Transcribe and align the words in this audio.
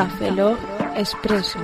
Café 0.00 0.30
Lock 0.30 0.58
Expreso. 0.96 1.58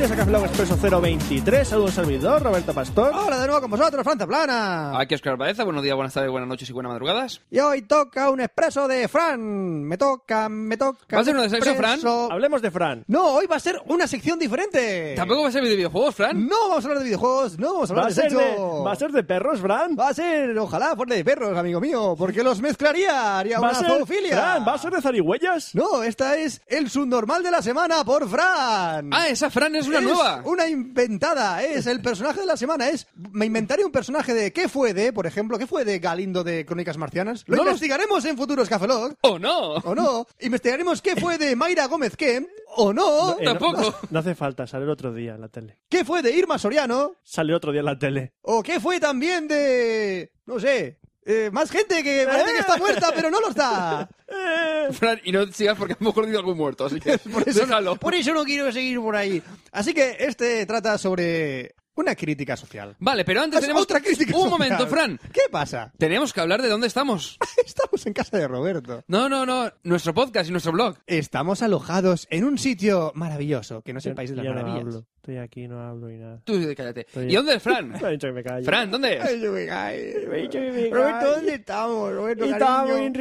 Bienvenidos 0.00 0.30
a 0.30 0.40
Café 0.40 0.62
Expreso 0.62 1.00
023, 1.02 1.68
saludos 1.68 1.92
servidor, 1.92 2.42
Roberto 2.42 2.72
Pastor. 2.72 3.12
Hola 3.14 3.38
de 3.38 3.46
nuevo 3.46 3.60
con 3.60 3.70
vosotros, 3.70 4.02
Franza 4.02 4.26
Plana. 4.26 4.98
Aquí 4.98 5.14
Oscar 5.14 5.36
Baeza, 5.36 5.62
buenos 5.62 5.82
días, 5.82 5.94
buenas 5.94 6.14
tardes, 6.14 6.30
buenas 6.30 6.48
noches 6.48 6.70
y 6.70 6.72
buenas 6.72 6.88
madrugadas. 6.92 7.42
Y 7.50 7.58
hoy 7.58 7.82
toca 7.82 8.30
un 8.30 8.40
expreso 8.40 8.88
de 8.88 9.08
Fran. 9.08 9.84
Me 9.84 9.98
toca, 9.98 10.48
me 10.48 10.78
toca. 10.78 11.16
¿Va 11.16 11.20
a 11.20 11.24
ser 11.24 11.34
un 11.34 11.40
uno 11.40 11.50
de 11.50 11.50
sexo, 11.50 11.74
Fran? 11.74 12.00
Hablemos 12.30 12.62
de 12.62 12.70
Fran. 12.70 13.04
No, 13.08 13.26
hoy 13.34 13.46
va 13.46 13.56
a 13.56 13.60
ser 13.60 13.78
una 13.88 14.06
sección 14.06 14.38
diferente. 14.38 15.12
Tampoco 15.16 15.42
va 15.42 15.48
a 15.48 15.52
ser 15.52 15.64
de 15.64 15.76
videojuegos, 15.76 16.14
Fran. 16.14 16.48
No 16.48 16.56
vamos 16.70 16.82
a 16.82 16.88
hablar 16.88 16.98
de 17.00 17.04
videojuegos, 17.04 17.58
no 17.58 17.74
vamos 17.74 17.90
a 17.90 17.94
¿Va 17.94 18.00
hablar 18.00 18.14
de 18.14 18.22
sexo. 18.22 18.82
¿Va 18.82 18.92
a 18.92 18.96
ser 18.96 19.12
de 19.12 19.22
perros, 19.22 19.60
Fran? 19.60 19.96
Va 20.00 20.08
a 20.08 20.14
ser, 20.14 20.58
ojalá, 20.58 20.96
fuera 20.96 21.14
de 21.14 21.24
perros, 21.26 21.58
amigo 21.58 21.78
mío, 21.78 22.14
porque 22.16 22.42
los 22.42 22.62
mezclaría, 22.62 23.38
haría 23.38 23.60
¿Va 23.60 23.68
una 23.68 23.78
a 23.78 23.80
ser, 23.82 23.88
zoofilia. 23.98 24.30
Fran, 24.34 24.66
¿va 24.66 24.72
a 24.72 24.78
ser 24.78 24.92
de 24.92 25.02
zarigüeyas? 25.02 25.74
No, 25.74 26.02
esta 26.02 26.38
es 26.38 26.62
el 26.68 26.88
subnormal 26.88 27.42
de 27.42 27.50
la 27.50 27.60
semana 27.60 28.02
por 28.02 28.26
Fran. 28.26 29.10
Ah, 29.12 29.28
esa 29.28 29.50
Fran 29.50 29.76
es 29.76 29.89
una 29.90 29.98
Es 29.98 30.04
nueva. 30.04 30.42
Una 30.44 30.68
inventada, 30.68 31.62
es 31.62 31.86
el 31.86 32.00
personaje 32.00 32.40
de 32.40 32.46
la 32.46 32.56
semana. 32.56 32.88
Es 32.88 33.06
me 33.14 33.46
inventaré 33.46 33.84
un 33.84 33.92
personaje 33.92 34.32
de 34.34 34.52
¿qué 34.52 34.68
fue 34.68 34.94
de, 34.94 35.12
por 35.12 35.26
ejemplo, 35.26 35.58
qué 35.58 35.66
fue 35.66 35.84
de 35.84 35.98
Galindo 35.98 36.42
de 36.44 36.64
Crónicas 36.64 36.96
Marcianas? 36.96 37.44
Lo 37.46 37.56
No 37.56 37.64
lo- 37.64 37.70
investigaremos 37.70 38.24
en 38.24 38.36
futuros 38.36 38.68
Café 38.68 38.86
Lock, 38.86 39.16
¿O 39.22 39.38
no? 39.38 39.74
¿O 39.74 39.94
no? 39.94 40.26
Investigaremos 40.40 41.02
qué 41.02 41.16
fue 41.16 41.38
de 41.38 41.56
Mayra 41.56 41.86
Gómez 41.86 42.16
Kemp, 42.16 42.48
¿o 42.76 42.92
no? 42.92 43.32
Eh, 43.38 43.44
no- 43.44 43.50
Tampoco. 43.52 43.80
No, 43.82 43.94
no 44.10 44.18
hace 44.20 44.34
falta, 44.34 44.66
sale 44.66 44.84
el 44.84 44.90
otro 44.90 45.12
día 45.12 45.34
en 45.34 45.40
la 45.40 45.48
tele. 45.48 45.78
¿Qué 45.88 46.04
fue 46.04 46.22
de 46.22 46.30
Irma 46.32 46.58
Soriano? 46.58 47.12
Sale 47.22 47.54
otro 47.54 47.72
día 47.72 47.80
en 47.80 47.86
la 47.86 47.98
tele. 47.98 48.32
¿O 48.42 48.62
qué 48.62 48.78
fue 48.80 49.00
también 49.00 49.48
de... 49.48 50.32
no 50.46 50.60
sé... 50.60 50.99
eh, 51.30 51.50
más 51.52 51.70
gente 51.70 52.02
que 52.02 52.26
parece 52.26 52.52
que 52.52 52.58
está 52.58 52.76
muerta, 52.76 53.12
pero 53.14 53.30
no 53.30 53.40
lo 53.40 53.50
está. 53.50 54.08
Fran, 54.92 55.20
y 55.24 55.32
no 55.32 55.46
sigas 55.48 55.76
porque 55.78 55.96
hemos 56.00 56.14
corrido 56.14 56.38
algún 56.38 56.56
muerto, 56.56 56.86
así 56.86 56.98
que 57.00 57.18
Por 57.32 57.48
eso, 57.48 57.60
déjalo. 57.60 57.96
por 57.96 58.14
eso 58.14 58.32
no 58.34 58.44
quiero 58.44 58.70
seguir 58.72 58.98
por 59.00 59.14
ahí. 59.16 59.42
Así 59.72 59.94
que 59.94 60.16
este 60.20 60.66
trata 60.66 60.98
sobre 60.98 61.74
una 61.96 62.14
crítica 62.14 62.56
social. 62.56 62.96
Vale, 62.98 63.24
pero 63.24 63.42
antes 63.42 63.58
Es 63.58 63.62
tenemos... 63.62 63.82
otra 63.82 64.00
crítica 64.00 64.34
Un 64.36 64.44
social. 64.44 64.50
momento, 64.50 64.86
Fran. 64.86 65.18
¿Qué 65.32 65.42
pasa? 65.50 65.92
Tenemos 65.98 66.32
que 66.32 66.40
hablar 66.40 66.62
de 66.62 66.68
dónde 66.68 66.86
estamos. 66.86 67.38
Estamos 67.66 68.06
en 68.06 68.12
casa 68.12 68.38
de 68.38 68.48
Roberto. 68.48 69.04
No, 69.06 69.28
no, 69.28 69.44
no. 69.46 69.70
Nuestro 69.84 70.14
podcast 70.14 70.48
y 70.48 70.52
nuestro 70.52 70.72
blog. 70.72 70.96
Estamos 71.06 71.62
alojados 71.62 72.26
en 72.30 72.44
un 72.44 72.58
sitio 72.58 73.12
maravilloso, 73.14 73.82
que 73.82 73.92
no 73.92 73.98
es 73.98 74.06
el 74.06 74.14
país 74.14 74.30
de 74.30 74.36
las 74.36 74.44
Yo 74.44 74.50
no 74.54 74.60
maravillas. 74.62 74.86
hablo. 74.86 75.06
Estoy 75.16 75.36
aquí, 75.36 75.68
no 75.68 75.80
hablo 75.80 76.10
y 76.10 76.16
nada. 76.16 76.40
Tú 76.44 76.54
cállate. 76.76 77.02
Estoy- 77.02 77.30
¿Y 77.30 77.34
dónde 77.36 77.54
es 77.56 77.62
Fran? 77.62 77.88
Me 78.00 78.06
ha 78.06 78.08
dicho 78.08 78.26
que 78.28 78.32
me 78.32 78.42
callo. 78.42 78.64
Fran, 78.64 78.90
¿dónde 78.90 79.16
es? 79.18 79.24
Ay, 79.24 79.40
yo 79.40 79.52
me 79.52 79.66
cae. 79.66 80.26
Me 80.28 80.34
ha 80.34 80.38
dicho 80.40 80.58
que 80.58 80.70
me 80.72 80.88
Roberto. 80.90 81.30
¿dónde 81.32 81.54
estamos? 81.54 82.12
Roberto, 82.14 82.44
Estamos 82.46 82.90
cariño? 82.90 83.06
en 83.06 83.12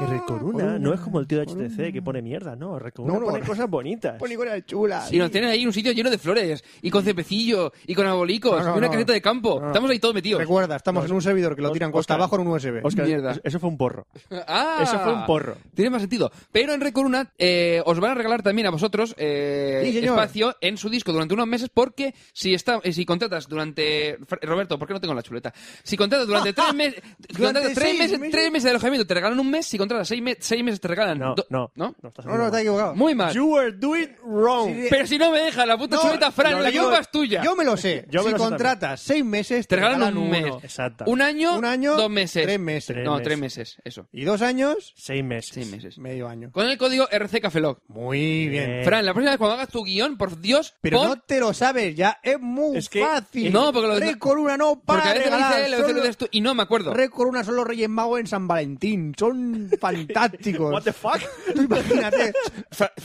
Recoruna. 0.00 0.10
¡Red 0.10 0.20
Corona! 0.26 0.58
Que 0.58 0.64
Recoruna 0.64 0.78
no 0.78 0.94
es 0.94 1.00
como 1.00 1.20
el 1.20 1.26
tío 1.26 1.38
de 1.38 1.44
HTC 1.46 1.92
que 1.92 2.02
pone 2.02 2.22
mierda, 2.22 2.56
no. 2.56 2.78
Recoruna 2.78 3.14
No, 3.14 3.20
no, 3.20 3.26
pone 3.26 3.44
cosas 3.44 3.68
bonitas. 3.68 4.18
Pone 4.18 4.36
cosas 4.36 4.64
chulas. 4.66 5.12
Y 5.12 5.18
nos 5.18 5.30
tienen 5.30 5.50
ahí 5.50 5.64
un 5.66 5.72
sitio 5.72 5.92
lleno 5.92 6.10
de 6.10 6.18
flores, 6.18 6.64
y 6.82 6.90
con 6.90 7.04
cepecillo, 7.04 7.72
y 7.86 7.94
con 7.94 8.06
abolicos, 8.06 8.58
No, 8.60 8.70
no, 8.70 8.74
y 8.74 8.78
una 8.78 8.86
no. 8.88 8.92
caseta 8.92 9.12
de 9.12 9.22
campo. 9.22 9.60
No. 9.60 9.66
Estamos 9.68 9.90
ahí 9.90 9.98
todos 9.98 10.14
metidos. 10.14 10.40
Recuerda, 10.40 10.76
estamos 10.76 11.04
en 11.04 11.12
un 11.12 11.22
servidor 11.22 11.54
que 11.56 11.62
lo 11.62 11.70
tiran 11.70 11.92
costa 11.92 12.14
abajo 12.14 12.36
en 12.36 12.42
un 12.42 12.48
USB. 12.48 12.84
Oscar, 12.84 13.06
Mierda. 13.06 13.36
eso- 13.42 13.60
fue 13.60 13.68
un 13.68 13.76
porro. 13.76 14.06
Ah, 14.46 14.80
Eso 14.82 14.98
fue 15.00 15.12
un 15.12 15.24
porro. 15.26 15.56
Tiene 15.74 15.90
más 15.90 16.02
sentido. 16.02 16.30
Pero 16.52 16.74
en 16.74 16.80
Recoruna 16.80 17.32
eh, 17.38 17.82
os 17.86 17.98
van 18.00 18.10
a 18.12 18.14
regalar 18.14 18.42
también 18.42 18.66
a 18.66 18.70
vosotros 18.70 19.14
eh, 19.18 19.88
Sí, 19.90 19.98
espacio 19.98 20.56
en 20.60 20.76
su 20.76 20.88
disco 20.90 21.12
durante 21.12 21.34
unos 21.34 21.46
meses 21.46 21.70
porque 21.72 22.14
si 22.32 22.52
está, 22.54 22.80
eh, 22.82 22.92
si 22.92 23.04
contratas 23.04 23.48
durante... 23.48 24.18
Roberto, 24.42 24.78
¿por 24.78 24.86
qué 24.88 24.94
no 24.94 25.00
tengo 25.00 25.14
la 25.14 25.22
chuleta? 25.22 25.52
Si 25.82 25.96
contratas 25.96 26.26
durante 26.26 26.52
tres 26.52 26.72
meses... 26.74 27.02
Durante 27.36 27.60
tres, 27.74 27.98
meses, 27.98 28.18
meses. 28.18 28.32
tres 28.32 28.50
meses 28.52 28.64
de 28.64 28.70
alojamiento 28.70 29.06
te 29.06 29.14
regalan 29.14 29.38
un 29.40 29.50
mes, 29.50 29.66
si 29.66 29.78
contratas 29.84 30.08
seis, 30.08 30.22
me- 30.22 30.36
seis 30.40 30.62
meses 30.64 30.80
te 30.80 30.88
regalan... 30.88 31.18
No, 31.18 31.34
do- 31.34 31.46
no. 31.50 31.70
¿No? 31.74 31.94
No, 32.02 32.08
estás 32.08 32.26
No, 32.26 32.36
no, 32.36 32.46
está 32.46 32.60
equivocado. 32.60 32.94
Muy 32.94 33.14
mal. 33.14 33.32
You 33.34 33.46
were 33.54 33.72
doing 33.72 34.08
wrong. 34.24 34.68
Sí, 34.74 34.86
Pero 34.90 35.06
si 35.06 35.18
no 35.18 35.30
me 35.30 35.40
deja 35.40 35.64
la 35.66 35.76
puta 35.78 35.96
No, 35.96 36.02
chuleta, 36.02 36.30
Fran, 36.32 36.52
no, 36.52 36.60
la 36.60 36.70
yo- 36.70 36.82
culpa 36.84 36.98
es 36.98 37.10
tuya. 37.10 37.42
Yo 37.42 37.54
me 37.56 37.64
lo 37.64 37.76
sé. 37.76 38.06
Yo 38.10 38.20
me 38.22 38.26
si 38.26 38.32
lo 38.32 38.38
sé 38.38 38.44
contratas 38.44 39.00
seis 39.00 39.24
meses, 39.24 39.66
Te 39.68 39.76
regalan 39.76 40.16
un 40.16 40.30
mes. 40.30 40.44
uno. 40.44 40.60
Exacto. 40.62 41.04
Un 41.06 41.22
año, 41.22 41.56
Un 41.58 41.64
año, 41.64 41.96
dos 41.96 42.10
meses. 42.10 42.42
tres 42.44 42.58
meses. 42.60 42.86
Tres 42.94 43.04
no, 43.04 43.12
meses. 43.12 43.24
tres 43.24 43.38
meses, 43.38 43.76
eso. 43.84 44.06
Y 44.12 44.24
dos 44.24 44.42
años, 44.42 44.92
Seis 44.96 45.24
meses. 45.24 45.52
Seis 45.54 45.70
meses. 45.70 45.98
medio 45.98 46.28
año. 46.28 46.50
Con 46.52 46.68
el 46.68 46.76
código 46.78 47.06
RCCafelog. 47.10 47.78
Muy 47.88 48.48
bien. 48.48 48.70
Eh, 48.70 48.84
Fran, 48.84 49.04
la 49.04 49.12
próxima 49.12 49.30
vez 49.32 49.38
cuando 49.38 49.54
hagas 49.54 49.68
tu 49.68 49.84
guion, 49.84 50.16
por 50.16 50.40
Dios, 50.40 50.74
Pero 50.80 50.98
pon- 50.98 51.08
no 51.08 51.20
te 51.20 51.40
lo 51.40 51.52
sabes 51.54 51.94
ya, 51.94 52.18
es 52.22 52.40
muy 52.40 52.76
Es 52.78 52.88
que- 52.88 53.00
fácil. 53.04 53.52
No, 53.52 53.72
porque 53.72 53.88
lo- 53.88 53.98
Red 53.98 54.18
Corona 54.18 54.56
no 54.56 54.80
para 54.80 55.00
Porque 55.02 55.08
a 55.08 55.12
veces 55.14 55.30
lo 55.30 55.36
regalar, 55.36 55.56
dice 55.56 55.66
él, 55.66 55.74
a 55.74 55.76
veces 55.76 55.80
lo 55.82 55.88
solo- 55.88 56.02
dices 56.02 56.16
tú, 56.16 56.28
y 56.30 56.40
no 56.40 56.54
me 56.54 56.62
acuerdo. 56.62 56.94
Red 56.94 57.10
Corona 57.10 57.44
son 57.44 57.56
los 57.56 57.66
Reyes 57.66 57.88
Magos 57.88 58.20
en 58.20 58.26
San 58.26 58.46
Valentín. 58.48 59.14
Son 59.18 59.70
fantásticos. 59.78 60.72
What 60.72 60.82
the 60.82 60.92
fuck? 60.92 61.20
Tú 61.54 61.62
imagínate. 61.62 62.32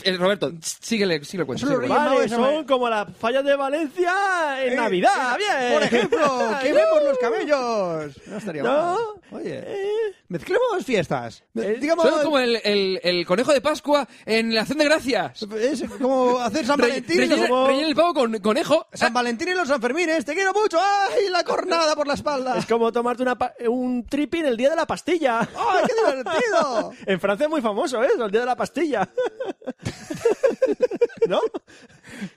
Eh, 0.02 0.16
Roberto, 0.16 0.52
síguele, 0.60 1.22
síguele 1.24 1.42
el 1.42 1.46
cuento. 1.46 1.66
Síguele 1.66 1.86
Vale, 1.88 2.22
en 2.24 2.28
son 2.30 2.64
como 2.64 2.88
las 2.88 3.06
fallas 3.16 3.44
de 3.44 3.54
Valencia 3.54 4.64
en 4.64 4.72
Eh, 4.72 4.76
Navidad, 4.76 5.36
eh, 5.36 5.38
bien. 5.38 5.72
Por 5.74 5.82
ejemplo, 5.84 6.50
quememos 6.62 7.02
los 7.04 7.18
camellos. 7.18 8.16
No 8.26 8.36
estaría 8.36 8.62
No. 8.62 8.70
mal. 8.70 8.98
Oye, 9.40 9.62
Eh, 9.64 10.14
mezclemos 10.30 10.84
fiestas. 10.86 11.44
Eh, 11.54 11.76
Digamos, 11.80 12.08
Son 12.08 12.22
como 12.22 12.38
el, 12.38 12.58
el, 12.64 13.00
el 13.02 13.26
conejo 13.26 13.52
de 13.52 13.60
Pascua 13.60 14.08
en 14.24 14.54
la 14.54 14.62
acción 14.62 14.78
de 14.78 14.84
gracias. 14.86 15.42
es 15.42 15.84
como 16.00 16.38
hacer 16.38 16.64
San 16.64 16.78
Re- 16.78 16.88
Valentín. 16.88 17.16
y 17.16 17.20
rellena, 17.20 17.48
como- 17.48 17.66
rellena 17.66 17.88
el 17.88 17.94
pavo 17.94 18.14
con 18.14 18.38
conejo. 18.38 18.86
San 18.94 19.12
Valentín 19.12 19.48
y 19.48 19.54
los 19.54 19.68
Sanfermines. 19.68 20.24
Te 20.24 20.32
quiero 20.34 20.52
mucho. 20.54 20.78
¡Ay, 20.80 21.28
la 21.30 21.44
cornada 21.44 21.94
por 21.94 22.06
la 22.06 22.14
espalda! 22.14 22.56
Es 22.56 22.64
como 22.66 22.90
tomarte 22.92 23.22
una 23.22 23.36
pa- 23.36 23.52
un 23.68 24.06
tripping 24.06 24.44
el 24.46 24.56
día 24.56 24.70
de 24.70 24.76
la 24.76 24.86
pastilla. 24.86 25.40
¡Ay, 25.40 25.84
qué 25.86 25.94
divertido! 25.94 26.92
En 27.06 27.20
Francia 27.20 27.44
es 27.44 27.50
muy 27.50 27.60
famoso 27.60 28.02
eso, 28.02 28.24
el 28.24 28.30
día 28.30 28.40
de 28.40 28.46
la 28.46 28.56
pastilla. 28.56 29.08
¿No? 31.28 31.40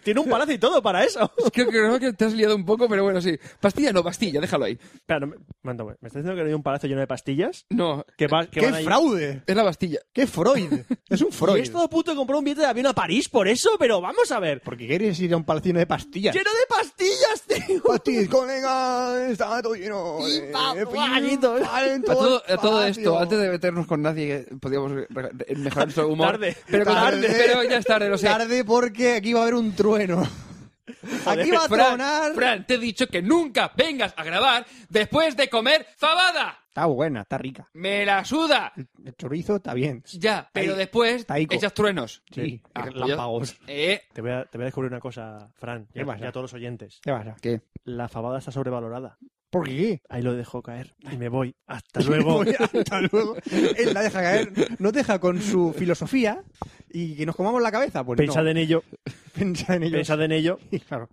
Tiene 0.04 0.20
un 0.20 0.30
palacio 0.30 0.54
y 0.56 0.58
todo 0.58 0.82
para 0.82 1.04
eso. 1.04 1.32
Creo, 1.54 1.68
creo 1.68 2.00
que 2.00 2.14
te 2.14 2.26
has 2.26 2.34
liado 2.34 2.56
un 2.56 2.66
poco, 2.66 2.88
pero 2.88 3.04
bueno, 3.04 3.22
sí. 3.22 3.38
Pastilla 3.60 3.92
no, 3.92 4.04
pastilla, 4.04 4.40
déjalo 4.42 4.66
ahí. 4.66 4.78
Espera, 4.96 5.20
no 5.22 5.28
me, 5.28 5.36
¿me 5.64 5.72
estás 5.74 6.24
diciendo 6.24 6.36
que 6.36 6.42
no 6.42 6.48
hay 6.48 6.54
un 6.54 6.64
palacio 6.64 6.88
lleno 6.90 7.02
de 7.02 7.08
pastillas? 7.08 7.66
No, 7.70 7.83
Que 8.18 8.28
va, 8.28 8.46
que 8.46 8.60
¡Qué 8.60 8.66
van 8.66 8.76
ahí- 8.76 8.84
fraude! 8.86 9.44
es 9.46 9.56
la 9.56 9.64
Bastilla. 9.64 10.00
¡Qué 10.14 10.28
Freud! 10.28 10.72
Es 11.10 11.22
un 11.22 11.28
Y 11.32 11.32
he 11.32 11.38
Freud. 11.38 11.58
estado 11.62 11.84
a 11.86 11.90
punto 11.90 12.12
de 12.12 12.18
comprar 12.18 12.38
un 12.40 12.44
billete 12.46 12.62
de 12.62 12.68
avión 12.68 12.88
a 12.88 12.94
París 12.94 13.30
por 13.30 13.48
eso, 13.48 13.72
pero 13.80 14.00
vamos 14.02 14.32
a 14.32 14.40
ver. 14.40 14.62
Porque 14.62 14.88
quieres 14.88 15.20
ir 15.20 15.34
a 15.34 15.38
un 15.38 15.44
palacio 15.44 15.74
de 15.74 15.86
pastillas. 15.86 16.36
¡Lleno 16.36 16.50
de 16.52 16.68
pastillas, 16.68 17.42
tío! 17.48 17.84
Pastillas, 17.84 18.28
colega, 18.30 19.30
está 19.30 19.62
todo 19.62 19.76
lleno. 19.76 20.18
Y 20.28 20.40
de 20.42 20.52
pa- 20.52 21.20
en 21.20 22.02
A 22.02 22.14
todo, 22.14 22.44
a 22.48 22.58
todo 22.58 22.86
esto, 22.86 23.20
antes 23.20 23.40
de 23.40 23.50
meternos 23.50 23.88
con 23.88 24.02
nadie, 24.02 24.46
re- 24.62 25.08
re- 25.10 25.56
mejorar 25.56 25.88
nuestro 25.88 26.08
humor. 26.08 26.32
Tarde, 26.32 26.58
pero, 26.70 26.86
tarde. 26.86 27.28
pero 27.30 27.64
ya 27.64 27.78
es 27.78 27.86
tarde, 27.86 28.10
lo 28.10 28.18
sé. 28.18 28.28
Tarde 28.28 28.64
porque 28.66 29.16
aquí 29.16 29.34
va 29.34 29.40
a 29.40 29.44
haber 29.44 29.56
un 29.56 29.74
trueno. 29.76 30.28
Aquí 31.26 31.52
va 31.52 31.60
a 31.66 31.68
Fran, 31.68 31.88
tronar. 31.98 32.34
Fran, 32.34 32.68
te 32.68 32.74
he 32.76 32.78
dicho 32.78 33.08
que 33.08 33.22
nunca 33.22 33.72
vengas 33.76 34.14
a 34.18 34.24
grabar 34.24 34.66
después 34.90 35.36
de 35.36 35.50
comer 35.50 35.86
fabada. 35.98 36.60
Está 36.74 36.88
buena, 36.88 37.22
está 37.22 37.38
rica. 37.38 37.70
Me 37.74 38.04
la 38.04 38.26
suda. 38.26 38.74
El 39.06 39.16
chorizo 39.16 39.58
está 39.58 39.76
bien. 39.76 40.04
Ya, 40.14 40.50
pero 40.52 40.72
Ahí, 40.74 40.78
después 40.80 41.24
echas 41.52 41.72
truenos. 41.72 42.24
Sí, 42.32 42.64
Ah, 42.74 42.82
pues 42.82 42.94
relámpagos. 42.96 43.60
yo- 43.60 43.66
Eh, 43.68 44.02
Te 44.12 44.22
voy, 44.22 44.32
a, 44.32 44.46
te 44.46 44.58
voy 44.58 44.64
a 44.64 44.66
descubrir 44.66 44.90
una 44.92 45.00
cosa, 45.00 45.52
Fran, 45.54 45.88
y 45.92 45.94
¿Qué 45.94 46.02
a, 46.02 46.06
pasa? 46.08 46.26
y 46.26 46.28
a 46.28 46.32
todos 46.32 46.46
los 46.46 46.54
oyentes. 46.56 47.00
¿Qué 47.04 47.12
pasa? 47.12 47.36
¿Qué? 47.40 47.62
La 47.84 48.10
fabada 48.10 48.40
está 48.40 48.52
sobrevalorada. 48.52 49.20
¿Por 49.52 49.66
qué? 49.68 50.02
Ahí 50.10 50.24
lo 50.24 50.34
dejo 50.34 50.64
caer 50.64 50.96
y 51.12 51.16
me 51.16 51.30
voy. 51.30 51.56
Hasta 51.68 52.00
luego. 52.02 52.42
Hasta 52.42 53.02
luego. 53.02 53.36
Él 53.78 53.94
la 53.94 54.02
deja 54.02 54.22
caer, 54.24 54.52
nos 54.80 54.94
deja 54.94 55.20
con 55.20 55.40
su 55.44 55.74
filosofía 55.78 56.42
y 56.90 57.16
que 57.16 57.28
nos 57.28 57.36
comamos 57.36 57.62
la 57.62 57.72
cabeza. 57.72 58.04
Pues 58.04 58.18
Pensad 58.18 58.46
no. 58.46 58.50
en 58.50 58.58
ello. 58.58 58.84
Pensad 59.38 59.76
en 59.76 59.84
ello. 59.84 59.98
Pensad 59.98 60.22
en 60.24 60.32
ello. 60.32 60.58
Y 60.72 60.80
claro. 60.80 61.08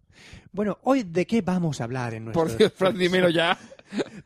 Bueno, 0.52 0.79
hoy 0.85 1.02
de 1.02 1.26
qué 1.26 1.43
vamos 1.43 1.82
a 1.82 1.85
hablar 1.85 2.14
en 2.14 2.25
nuestro 2.25 2.46
Por 2.46 2.56
Dios, 2.56 2.73
Fran, 2.75 2.96
dímelo 2.96 3.29
ya. 3.29 3.58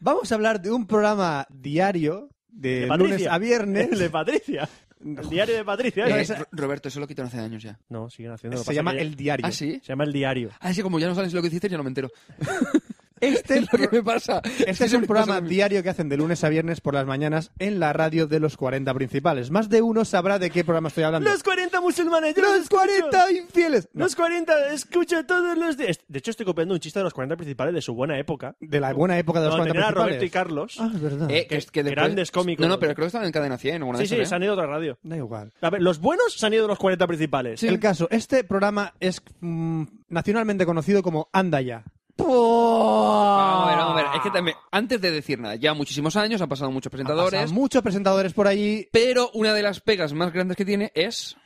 Vamos 0.04 0.30
a 0.30 0.34
hablar 0.34 0.60
de 0.60 0.70
un 0.70 0.86
programa 0.86 1.46
diario 1.50 2.28
de, 2.50 2.80
De 2.80 2.96
lunes 2.98 3.26
a 3.26 3.38
viernes. 3.38 3.90
El 3.90 3.98
de 4.00 4.10
Patricia. 4.10 4.68
El 5.02 5.30
diario 5.30 5.56
de 5.56 5.64
Patricia. 5.64 6.06
Eh, 6.06 6.26
¿no? 6.28 6.34
Ro- 6.36 6.46
Roberto, 6.52 6.88
eso 6.88 7.00
lo 7.00 7.06
quitaron 7.06 7.28
hace 7.28 7.38
años 7.38 7.62
ya. 7.62 7.78
No, 7.88 8.10
siguen 8.10 8.32
haciendo. 8.32 8.58
Se 8.62 8.74
llama 8.74 8.92
El 8.92 9.14
Diario. 9.16 9.46
¿Ah, 9.46 9.50
sí? 9.50 9.80
Se 9.82 9.88
llama 9.92 10.04
El 10.04 10.12
Diario. 10.12 10.50
Ah, 10.60 10.74
sí, 10.74 10.82
como 10.82 10.98
ya 10.98 11.08
no 11.08 11.14
sabes 11.14 11.32
lo 11.32 11.40
que 11.40 11.48
dices, 11.48 11.70
ya 11.70 11.78
no 11.78 11.82
me 11.84 11.88
entero. 11.88 12.10
Este, 13.24 13.58
es 13.58 13.72
lo 13.72 13.78
que 13.78 13.88
me 13.96 14.02
pasa. 14.02 14.40
Este 14.66 14.84
es 14.86 14.92
un 14.92 15.04
programa 15.06 15.40
diario 15.40 15.82
que 15.82 15.88
hacen 15.90 16.08
de 16.08 16.16
lunes 16.16 16.42
a 16.44 16.48
viernes 16.48 16.80
por 16.80 16.94
las 16.94 17.06
mañanas 17.06 17.50
en 17.58 17.80
la 17.80 17.92
radio 17.92 18.26
de 18.26 18.40
los 18.40 18.56
40 18.56 18.92
principales. 18.94 19.50
Más 19.50 19.68
de 19.68 19.82
uno 19.82 20.04
sabrá 20.04 20.38
de 20.38 20.50
qué 20.50 20.64
programa 20.64 20.88
estoy 20.88 21.04
hablando. 21.04 21.28
Los 21.30 21.42
40 21.42 21.80
musulmanes. 21.80 22.34
yo 22.34 22.42
los 22.42 22.52
¡Los 22.52 22.60
escucho. 22.62 22.80
40 23.10 23.32
infieles! 23.32 23.88
No, 23.92 24.04
Los 24.04 24.16
40, 24.16 24.72
escucho 24.72 25.24
todos 25.26 25.56
los 25.58 25.76
días. 25.76 25.98
De 26.08 26.18
hecho, 26.18 26.30
estoy 26.30 26.46
copiando 26.46 26.74
un 26.74 26.80
chiste 26.80 26.98
de 27.00 27.04
los 27.04 27.14
40 27.14 27.36
principales 27.36 27.74
de 27.74 27.82
su 27.82 27.94
buena 27.94 28.18
época. 28.18 28.56
de 28.60 28.80
la 28.80 28.92
buena 28.92 29.18
época 29.18 29.40
de 29.40 29.46
los 29.46 29.54
No, 29.56 29.62
40 29.62 29.72
tenían 29.72 29.84
a 29.84 29.94
principales. 29.94 30.16
Roberto 30.18 30.24
y 30.24 30.30
Carlos. 30.30 30.76
Ah, 30.80 30.90
es 30.94 31.00
verdad. 31.00 31.30
Eh, 31.30 31.46
que, 31.46 31.56
es 31.56 31.70
que 31.70 31.82
después- 31.82 31.94
Grandes 32.04 32.30
cómicos. 32.30 32.62
No, 32.62 32.68
no, 32.68 32.78
pero 32.78 32.94
creo 32.94 33.04
que 33.04 33.08
estaban 33.08 33.26
en 33.26 33.32
cadena 33.32 33.58
100 33.58 33.82
o 33.82 33.86
una 33.86 33.98
de 33.98 34.04
sí, 34.04 34.08
sí, 34.08 34.14
esas, 34.16 34.28
se 34.28 34.34
¿eh? 34.34 34.36
han 34.36 34.42
ido 34.42 34.52
a 34.52 34.54
otra 34.56 34.66
radio. 34.66 34.98
Da 35.02 35.16
igual. 35.16 35.52
A 35.60 35.70
ver, 35.70 35.82
los 35.82 35.98
buenos 36.00 36.34
se 36.34 36.44
han 36.46 36.52
ido 36.52 36.62
de 36.62 36.68
los 36.68 36.78
40 36.78 37.06
principales. 37.06 37.62
El 37.62 37.78
caso, 37.80 38.08
este 38.10 38.44
programa 38.44 38.94
es 39.00 39.22
mm, 39.40 39.84
nacionalmente 40.08 40.66
conocido 40.66 41.02
como 41.02 41.28
Anda 41.32 41.60
ya. 41.60 41.84
Vamos 42.16 43.66
a 43.66 43.70
ver, 43.70 43.78
vamos 43.78 43.92
a 43.92 43.96
ver. 43.96 44.06
Es 44.16 44.22
que 44.22 44.30
también, 44.30 44.56
antes 44.70 45.00
de 45.00 45.10
decir 45.10 45.38
nada, 45.38 45.56
ya 45.56 45.74
muchísimos 45.74 46.16
años, 46.16 46.40
han 46.40 46.48
pasado 46.48 46.70
muchos 46.70 46.90
presentadores, 46.90 47.40
Pasan 47.40 47.54
muchos 47.54 47.82
presentadores 47.82 48.32
por 48.32 48.46
allí. 48.46 48.88
pero 48.92 49.30
una 49.34 49.52
de 49.52 49.62
las 49.62 49.80
pegas 49.80 50.12
más 50.12 50.32
grandes 50.32 50.56
que 50.56 50.64
tiene 50.64 50.92
es... 50.94 51.36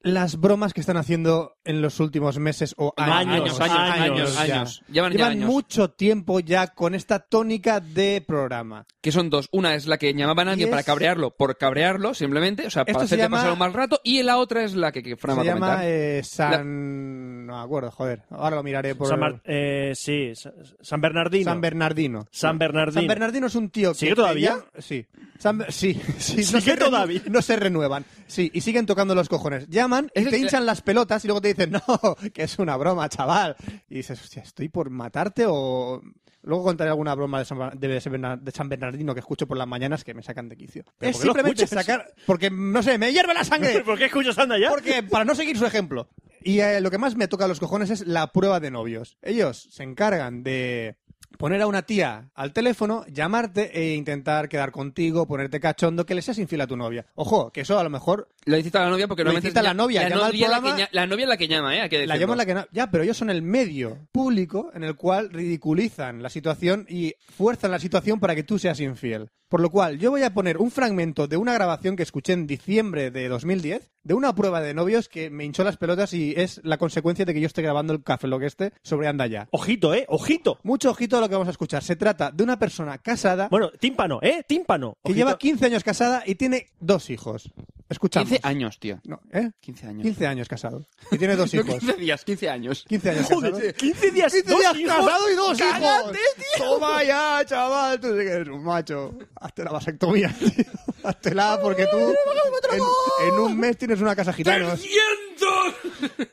Las 0.00 0.38
bromas 0.38 0.72
que 0.72 0.80
están 0.80 0.96
haciendo 0.96 1.57
en 1.68 1.80
los 1.82 2.00
últimos 2.00 2.38
meses 2.38 2.74
o 2.78 2.92
años. 2.96 3.58
Años, 3.58 3.60
años, 3.60 3.78
años, 4.00 4.34
ya. 4.34 4.42
años. 4.56 4.82
Llevan 4.90 5.12
ya 5.12 5.16
Llevan 5.18 5.32
años. 5.32 5.46
mucho 5.48 5.90
tiempo 5.90 6.40
ya 6.40 6.68
con 6.68 6.94
esta 6.94 7.20
tónica 7.20 7.78
de 7.80 8.24
programa. 8.26 8.86
Que 9.00 9.12
son 9.12 9.30
dos. 9.30 9.48
Una 9.52 9.74
es 9.74 9.86
la 9.86 9.98
que 9.98 10.12
llamaban 10.14 10.48
a 10.48 10.52
alguien 10.52 10.70
para 10.70 10.82
cabrearlo 10.82 11.30
por 11.36 11.56
cabrearlo, 11.56 12.14
simplemente, 12.14 12.66
o 12.66 12.70
sea, 12.70 12.82
Esto 12.82 12.92
para 12.94 13.00
se 13.06 13.14
hacerte 13.14 13.22
llama- 13.22 13.36
pasar 13.38 13.52
un 13.52 13.58
mal 13.58 13.72
rato. 13.72 14.00
Y 14.02 14.22
la 14.22 14.38
otra 14.38 14.64
es 14.64 14.74
la 14.74 14.90
que, 14.92 15.02
que 15.02 15.16
Fran 15.16 15.38
va 15.38 15.42
Se 15.42 15.46
llama 15.48 15.78
eh, 15.82 16.22
San... 16.24 17.46
No 17.46 17.56
me 17.58 17.62
acuerdo, 17.64 17.90
joder. 17.90 18.22
Ahora 18.30 18.56
lo 18.56 18.62
miraré 18.62 18.94
por... 18.94 19.08
San, 19.08 19.20
Mar- 19.20 19.40
eh, 19.44 19.92
sí, 19.94 20.34
Sa- 20.34 20.52
San 20.80 21.00
Bernardino. 21.00 21.50
San 21.50 21.60
Bernardino. 21.60 22.26
San 22.30 22.58
Bernardino. 22.58 23.00
San 23.00 23.06
Bernardino 23.08 23.46
es 23.46 23.54
un 23.54 23.70
tío 23.70 23.92
que... 23.92 23.98
¿Sigue 23.98 24.14
todavía? 24.14 24.58
Sí. 24.78 25.06
San 25.38 25.58
Be- 25.58 25.66
Sí, 25.70 25.94
sí. 26.18 26.42
¿Sigue 26.42 26.60
se 26.60 26.76
todavía? 26.76 27.22
No 27.30 27.40
se 27.42 27.56
renuevan. 27.56 28.04
Sí, 28.26 28.50
y 28.52 28.60
siguen 28.60 28.84
tocando 28.86 29.14
los 29.14 29.28
cojones. 29.28 29.66
Llaman 29.68 30.10
y 30.14 30.24
te 30.24 30.38
hinchan 30.38 30.66
las 30.66 30.82
pelotas 30.82 31.24
y 31.24 31.28
luego 31.28 31.40
te 31.40 31.48
dicen, 31.48 31.57
no, 31.70 32.16
que 32.32 32.44
es 32.44 32.58
una 32.58 32.76
broma, 32.76 33.08
chaval. 33.08 33.56
Y 33.88 33.96
dices, 33.96 34.20
hostia, 34.20 34.42
¿estoy 34.42 34.68
por 34.68 34.90
matarte 34.90 35.44
o...? 35.46 36.00
Luego 36.42 36.64
contaré 36.64 36.88
alguna 36.90 37.14
broma 37.14 37.40
de 37.40 37.44
San, 37.44 37.78
de 37.78 38.68
Bernardino 38.68 39.12
que 39.12 39.20
escucho 39.20 39.46
por 39.46 39.58
las 39.58 39.66
mañanas 39.66 40.04
que 40.04 40.14
me 40.14 40.22
sacan 40.22 40.48
de 40.48 40.56
quicio. 40.56 40.84
¿Pero 40.96 41.10
Es 41.10 41.18
simplemente 41.18 41.66
sacar... 41.66 42.14
Porque, 42.26 42.48
no 42.48 42.82
sé, 42.82 42.96
me 42.96 43.12
hierve 43.12 43.34
la 43.34 43.44
sangre. 43.44 43.80
¿Por 43.84 43.98
qué 43.98 44.06
escuchas 44.06 44.38
Anda 44.38 44.56
ya? 44.58 44.70
Porque, 44.70 45.02
para 45.02 45.24
no 45.24 45.34
seguir 45.34 45.58
su 45.58 45.66
ejemplo. 45.66 46.08
Y 46.40 46.60
eh, 46.60 46.80
lo 46.80 46.90
que 46.90 46.98
más 46.98 47.16
me 47.16 47.28
toca 47.28 47.44
a 47.44 47.48
los 47.48 47.60
cojones 47.60 47.90
es 47.90 48.06
la 48.06 48.32
prueba 48.32 48.60
de 48.60 48.70
novios. 48.70 49.18
Ellos 49.20 49.68
se 49.70 49.82
encargan 49.82 50.42
de 50.42 50.96
poner 51.36 51.60
a 51.62 51.66
una 51.66 51.82
tía 51.82 52.30
al 52.34 52.52
teléfono, 52.52 53.04
llamarte 53.06 53.78
e 53.78 53.94
intentar 53.94 54.48
quedar 54.48 54.72
contigo, 54.72 55.26
ponerte 55.26 55.60
cachondo, 55.60 56.06
que 56.06 56.14
le 56.14 56.22
seas 56.22 56.38
infiel 56.38 56.62
a 56.62 56.66
tu 56.66 56.76
novia. 56.76 57.06
Ojo, 57.14 57.50
que 57.50 57.62
eso 57.62 57.78
a 57.78 57.84
lo 57.84 57.90
mejor 57.90 58.28
Lo 58.44 58.56
incita 58.56 58.80
a 58.80 58.84
la 58.84 58.90
novia 58.90 59.06
porque 59.06 59.24
Lo 59.24 59.30
normalmente 59.30 59.58
a 59.58 59.62
la 59.62 59.74
novia, 59.74 60.02
La 60.02 60.08
llama 60.08 60.26
al 60.26 60.32
novia, 60.32 60.46
es 60.46 60.50
la, 60.50 60.76
que, 60.76 60.88
la 60.90 61.06
novia 61.06 61.22
es 61.24 61.28
la 61.28 61.36
que 61.36 61.48
llama, 61.48 61.76
¿eh? 61.76 61.80
Hay 61.82 61.88
que 61.88 62.06
la 62.06 62.16
llaman 62.16 62.38
la 62.38 62.46
que 62.46 62.54
no. 62.54 62.66
Ya, 62.72 62.90
pero 62.90 63.04
ellos 63.04 63.16
son 63.16 63.30
el 63.30 63.42
medio 63.42 64.08
público 64.12 64.70
en 64.74 64.84
el 64.84 64.96
cual 64.96 65.30
ridiculizan 65.30 66.22
la 66.22 66.30
situación 66.30 66.86
y 66.88 67.14
fuerzan 67.36 67.70
la 67.70 67.78
situación 67.78 68.20
para 68.20 68.34
que 68.34 68.42
tú 68.42 68.58
seas 68.58 68.80
infiel. 68.80 69.30
Por 69.48 69.60
lo 69.60 69.70
cual, 69.70 69.98
yo 69.98 70.10
voy 70.10 70.22
a 70.24 70.34
poner 70.34 70.58
un 70.58 70.70
fragmento 70.70 71.26
de 71.26 71.38
una 71.38 71.54
grabación 71.54 71.96
que 71.96 72.02
escuché 72.02 72.34
en 72.34 72.46
diciembre 72.46 73.10
de 73.10 73.28
2010, 73.28 73.90
de 74.04 74.12
una 74.14 74.34
prueba 74.34 74.60
de 74.60 74.74
novios 74.74 75.08
que 75.08 75.30
me 75.30 75.44
hinchó 75.46 75.64
las 75.64 75.78
pelotas 75.78 76.12
y 76.12 76.34
es 76.36 76.60
la 76.64 76.76
consecuencia 76.76 77.24
de 77.24 77.32
que 77.32 77.40
yo 77.40 77.46
esté 77.46 77.62
grabando 77.62 77.94
el 77.94 78.02
café 78.02 78.26
lo 78.26 78.38
que 78.38 78.44
esté 78.44 78.72
sobre 78.82 79.08
Anda 79.08 79.26
Ya. 79.26 79.48
Ojito, 79.50 79.94
¿eh? 79.94 80.04
Ojito. 80.08 80.58
Mucho 80.64 80.90
ojito 80.90 81.16
a 81.16 81.20
lo 81.20 81.28
que 81.30 81.34
vamos 81.34 81.48
a 81.48 81.52
escuchar. 81.52 81.82
Se 81.82 81.96
trata 81.96 82.30
de 82.30 82.44
una 82.44 82.58
persona 82.58 82.98
casada 82.98 83.48
Bueno, 83.50 83.70
tímpano, 83.70 84.18
¿eh? 84.20 84.42
Tímpano. 84.46 84.98
que 85.02 85.12
Ojito. 85.12 85.16
lleva 85.26 85.38
15 85.38 85.64
años 85.64 85.82
casada 85.82 86.22
y 86.26 86.34
tiene 86.34 86.66
dos 86.78 87.08
hijos. 87.08 87.50
Escuchamos. 87.88 88.28
15 88.28 88.46
años, 88.46 88.78
tío. 88.78 89.00
No, 89.04 89.20
¿eh? 89.32 89.50
15 89.60 89.86
años. 89.86 90.02
15 90.02 90.26
años 90.26 90.48
casado. 90.48 90.86
Y 91.10 91.18
tiene 91.18 91.36
dos 91.36 91.52
No, 91.54 91.60
hijos. 91.62 91.78
15 91.78 91.92
días, 91.96 92.24
15 92.24 92.48
años. 92.50 92.84
15 92.88 93.10
años 93.10 93.26
Joder, 93.26 93.52
casado. 93.52 93.72
15 93.74 94.10
días, 94.10 94.32
15 94.32 94.50
dos 94.50 94.58
días 94.60 94.76
hijos. 94.76 94.96
casado 94.96 95.30
y 95.30 95.34
dos 95.34 95.58
hijos. 95.60 95.72
¡Cágate, 95.72 96.18
tío! 96.36 96.64
Toma 96.64 97.04
ya, 97.04 97.42
chaval. 97.46 98.00
Tú 98.00 98.08
sí 98.08 98.14
que 98.24 98.30
eres 98.30 98.48
un 98.48 98.62
macho. 98.64 99.14
Hazte 99.36 99.64
la 99.64 99.70
vasectomía, 99.72 100.28
tío. 100.38 100.64
Haztela 101.02 101.58
porque 101.62 101.86
tú 101.86 101.98
en, 101.98 103.28
en 103.32 103.40
un 103.40 103.58
mes 103.58 103.78
tienes 103.78 104.00
una 104.00 104.14
casa 104.16 104.32
gitanos. 104.32 104.80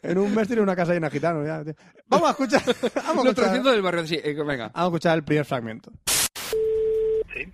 En 0.02 0.18
un 0.18 0.34
mes 0.34 0.48
tienes 0.48 0.64
una 0.64 0.76
casa 0.76 0.94
llena 0.94 1.08
de 1.10 1.14
gitanos. 1.14 1.46
Ya. 1.46 1.64
Vamos 2.08 2.28
a 2.28 2.32
escuchar. 2.32 2.62
Vamos 2.96 3.10
a 3.10 3.14
Los 3.14 3.26
escuchar, 3.28 3.34
300 3.46 3.72
del 3.72 3.82
barrio, 3.82 4.08
sí. 4.08 4.16
eh, 4.22 4.34
venga. 4.34 4.70
vamos 4.70 4.76
a 4.76 4.84
escuchar 4.86 5.18
el 5.18 5.24
primer 5.24 5.46
fragmento. 5.46 5.92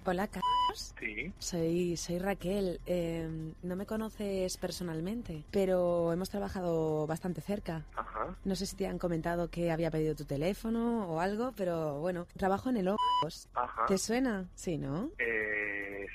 Hola, 0.06 0.28
Carlos. 0.28 0.94
Sí, 1.00 1.34
Soy, 1.40 1.98
soy 1.98 2.20
Raquel. 2.20 2.80
Eh, 2.86 3.28
no 3.64 3.76
me 3.76 3.86
conoces 3.86 4.58
personalmente, 4.58 5.44
pero 5.52 6.14
hemos 6.14 6.30
trabajado 6.30 7.08
bastante 7.08 7.42
cerca. 7.42 7.84
ajá. 7.96 8.36
No 8.46 8.56
sé 8.56 8.66
si 8.68 8.76
te 8.76 8.88
han 8.88 9.00
comentado 9.00 9.50
que 9.50 9.72
había 9.72 9.90
pedido 9.90 10.16
tu 10.16 10.26
teléfono 10.26 11.08
o 11.08 11.20
algo, 11.20 11.54
pero 11.56 12.00
bueno, 12.00 12.28
trabajo 12.38 12.70
en 12.70 12.78
el 12.78 12.90
Opus. 12.90 13.48
Ajá. 13.56 13.86
¿Te 13.88 13.98
suena? 13.98 14.48
Sí, 14.56 14.78
¿no? 14.78 15.10
Eh, 15.18 15.31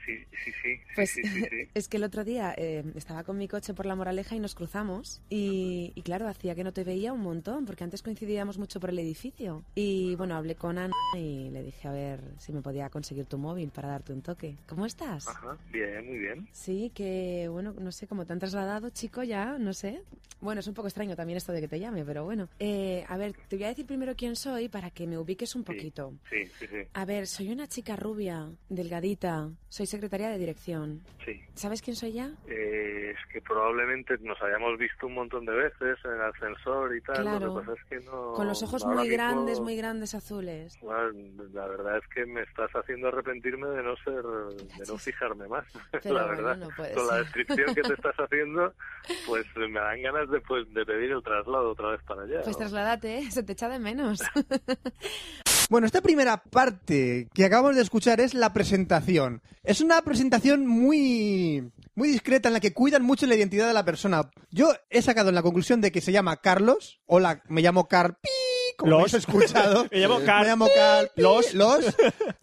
sí, 0.07 0.25
sí, 0.45 0.53
sí. 0.63 0.81
Pues 0.95 1.11
sí, 1.11 1.23
sí, 1.23 1.43
sí. 1.43 1.69
es 1.75 1.89
que 1.89 1.97
el 1.97 2.05
otro 2.05 2.25
día 2.25 2.55
eh, 2.57 2.85
estaba 2.95 3.25
con 3.25 3.37
mi 3.37 3.49
coche 3.49 3.75
por 3.75 3.87
la 3.87 3.95
Moraleja 3.95 4.37
y 4.37 4.41
nos 4.41 4.55
cruzamos. 4.55 5.21
Y, 5.29 5.93
y 5.95 6.03
claro, 6.03 6.29
hacía 6.29 6.55
que 6.55 6.65
no 6.65 6.73
te 6.73 6.85
veía 6.85 7.13
un 7.13 7.21
montón, 7.21 7.67
porque 7.67 7.85
antes 7.85 8.03
coincidíamos 8.03 8.59
mucho 8.59 8.81
por 8.81 8.91
el 8.91 8.99
edificio. 8.99 9.65
Y 9.75 10.15
bueno, 10.15 10.37
hablé 10.37 10.55
con 10.55 10.79
Ana 10.79 10.95
y 11.17 11.51
le 11.51 11.63
dije 11.63 11.89
a 11.89 11.93
ver 11.93 12.21
si 12.39 12.53
me 12.53 12.63
podía 12.63 12.89
conseguir 12.89 13.27
tu 13.27 13.39
móvil 13.39 13.71
para 13.71 13.89
darte 13.89 14.13
un 14.13 14.23
toque. 14.23 14.57
¿Cómo 14.67 14.87
estás? 14.87 15.29
Ajá, 15.29 15.59
bien, 15.73 16.07
muy 16.07 16.19
bien. 16.19 16.49
Sí, 16.53 16.91
que 16.95 17.49
bueno, 17.51 17.75
no 17.79 17.93
sé, 17.93 18.07
cómo 18.07 18.25
te 18.25 18.33
han 18.33 18.39
trasladado, 18.39 18.91
chico, 18.91 19.23
ya, 19.23 19.59
no 19.59 19.73
sé. 19.73 20.03
Bueno, 20.41 20.61
es 20.61 20.67
un 20.67 20.75
poco 20.75 20.89
extraño 20.89 21.17
también 21.17 21.39
esto 21.39 21.53
de 21.53 21.61
que 21.61 21.69
te 21.69 21.81
llame, 21.81 22.05
pero 22.05 22.25
bueno. 22.25 22.49
Eh, 22.59 23.05
a 23.09 23.17
ver, 23.17 23.35
te 23.49 23.57
voy 23.57 23.65
a 23.65 23.69
decir 23.69 23.87
primero 23.87 24.15
quién 24.15 24.37
soy 24.37 24.69
para 24.69 24.91
que 24.91 25.07
me 25.07 25.19
ubiques 25.19 25.55
un 25.55 25.65
poquito. 25.65 26.13
Sí, 26.31 26.45
sí, 26.59 26.67
sí, 26.67 26.77
A 26.93 27.05
ver, 27.05 27.27
soy 27.27 27.51
una 27.51 27.67
chica 27.67 27.97
rubia, 27.97 28.51
delgadita, 28.69 29.51
soy 29.69 29.87
secretaria 29.97 30.29
de 30.31 30.39
dirección. 30.39 31.01
sí. 31.25 31.41
¿Sabes 31.55 31.81
quién 31.81 31.97
soy 31.97 32.13
ya? 32.13 32.31
Eh, 32.49 33.15
es 33.17 33.33
que 33.33 33.41
probablemente 33.41 34.15
nos 34.21 34.41
hayamos 34.43 34.79
visto 34.79 35.07
un 35.07 35.15
montón 35.15 35.47
de 35.47 35.53
veces 35.53 35.97
en 36.05 36.11
el 36.13 36.21
ascensor 36.21 36.95
y 36.95 37.01
tal. 37.01 37.17
Lo 37.17 37.23
Claro. 37.23 37.55
que 37.55 37.61
pasa 37.61 37.73
es 37.81 37.89
que 37.89 38.01
no. 38.07 38.33
Con 38.35 38.47
los 38.47 38.63
ojos 38.63 38.85
muy 38.85 38.97
mismo, 38.99 39.13
grandes, 39.13 39.61
muy 39.61 39.75
grandes 39.77 40.15
azules. 40.15 40.79
bueno, 40.83 41.13
la 41.55 41.67
verdad 41.67 41.97
es 41.97 42.07
que 42.15 42.27
me 42.27 42.43
estás 42.43 42.71
haciendo 42.73 43.09
arrepentirme 43.09 43.67
de 43.69 43.83
no 43.83 43.97
ser, 44.05 44.23
de 44.23 44.85
no 44.87 44.99
fijarme 44.99 45.49
más. 45.49 45.65
Pero 46.03 46.15
la 46.15 46.27
bueno, 46.27 46.43
verdad. 46.43 46.57
no 46.59 46.69
puede 46.77 46.95
Con 46.95 47.07
la 47.07 47.13
ser. 47.15 47.25
descripción 47.25 47.75
que 47.75 47.83
te 47.83 47.95
estás 47.95 48.17
haciendo, 48.17 48.75
pues 49.27 49.47
me 49.57 49.81
dan 49.81 50.03
ganas 50.03 50.29
de, 50.31 50.41
pues, 50.43 50.73
de 50.75 50.85
pedir 50.85 51.11
el 51.13 51.23
traslado 51.23 51.71
otra 51.71 51.93
vez 51.93 52.03
para 52.03 52.23
allá. 52.23 52.43
Pues 52.45 52.57
¿no? 52.57 52.59
trasládate, 52.59 53.19
¿eh? 53.19 53.31
se 53.31 53.43
te 53.43 53.53
echa 53.53 53.69
de 53.71 53.79
menos. 53.79 54.21
Bueno, 55.69 55.87
esta 55.87 56.01
primera 56.01 56.37
parte 56.45 57.29
que 57.35 57.45
acabamos 57.45 57.75
de 57.75 57.83
escuchar 57.83 58.21
es 58.21 58.35
la 58.35 58.53
presentación. 58.53 59.43
Es 59.65 59.81
una 59.81 60.01
presentación 60.03 60.65
muy, 60.67 61.73
muy 61.97 62.09
discreta 62.09 62.49
en 62.49 62.53
la 62.55 62.61
que 62.61 62.73
cuidan 62.73 63.03
mucho 63.03 63.27
la 63.27 63.35
identidad 63.35 63.67
de 63.67 63.75
la 63.75 63.85
persona. 63.85 64.31
Yo 64.53 64.73
he 64.91 65.03
sacado 65.03 65.29
en 65.31 65.35
la 65.35 65.43
conclusión 65.43 65.81
de 65.81 65.91
que 65.91 66.01
se 66.01 66.13
llama 66.13 66.37
Carlos. 66.37 67.01
Hola, 67.07 67.43
me 67.49 67.63
llamo 67.63 67.89
Carpi, 67.89 68.29
como 68.77 68.91
Los. 68.93 69.01
habéis 69.01 69.15
escuchado. 69.15 69.87
Me 69.91 69.99
llamo 69.99 70.21
Car- 70.25 70.43
Me 70.43 70.49
llamo 70.51 70.69
Carpi. 70.73 71.21
Los. 71.21 71.53
Los. 71.55 71.85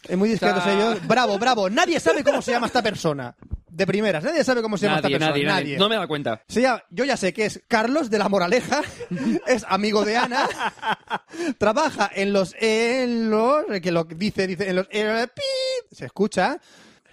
Eh, 0.10 0.18
muy 0.18 0.28
discretos 0.30 0.66
ellos. 0.68 1.08
Bravo, 1.08 1.40
bravo. 1.40 1.70
Nadie 1.70 2.02
sabe 2.02 2.26
cómo 2.26 2.42
se 2.42 2.52
llama 2.52 2.68
esta 2.68 2.82
persona. 2.84 3.34
De 3.76 3.88
primeras, 3.88 4.24
nadie 4.24 4.44
sabe 4.44 4.62
cómo 4.62 4.78
se 4.78 4.86
llama 4.86 5.02
Nadie, 5.02 5.16
esta 5.16 5.26
persona. 5.34 5.48
nadie, 5.50 5.64
nadie. 5.66 5.78
No 5.80 5.90
me 5.90 5.96
da 5.96 6.06
cuenta. 6.06 6.44
Se 6.48 6.62
llama- 6.62 6.84
yo 6.92 7.06
ya 7.06 7.18
sé 7.18 7.34
que 7.34 7.46
es 7.46 7.64
Carlos 7.68 8.12
de 8.12 8.20
la 8.20 8.30
Moraleja, 8.30 8.82
es 9.48 9.66
amigo 9.68 10.06
de 10.06 10.16
Ana, 10.16 10.48
trabaja 11.58 12.12
en 12.14 12.34
los 12.34 12.54
en 12.60 13.30
los 13.32 13.66
que 13.82 13.92
lo 13.92 14.04
dice 14.04 14.46
dice 14.48 14.70
en 14.70 14.76
los 14.76 14.88
pi, 14.88 15.42
se 15.92 16.06
escucha 16.06 16.60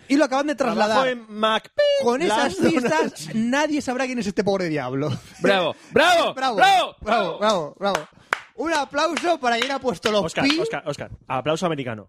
y 0.09 0.17
lo 0.17 0.25
acaban 0.27 0.49
de 0.49 0.55
trasladar. 0.55 1.09
en 1.09 1.25
Mac. 1.29 1.73
Con 2.03 2.21
esas 2.21 2.55
pistas 2.57 3.35
nadie 3.35 3.81
sabrá 3.81 4.05
quién 4.07 4.19
es 4.19 4.27
este 4.27 4.45
pobre 4.45 4.69
diablo. 4.69 5.11
Bravo, 5.41 5.75
bravo, 5.93 6.35
bravo, 6.35 6.57
bravo, 6.57 6.97
bravo, 7.01 7.39
bravo, 7.39 7.77
bravo. 7.79 8.09
Un 8.57 8.75
aplauso 8.75 9.41
para 9.41 9.59
quien 9.59 9.73
ha 9.73 9.79
puesto 9.79 10.11
los 10.11 10.23
Oscar, 10.27 10.45
pi. 10.45 10.59
Oscar, 10.61 10.83
Oscar. 10.87 11.11
Aplauso 11.27 11.65
americano. 11.65 12.09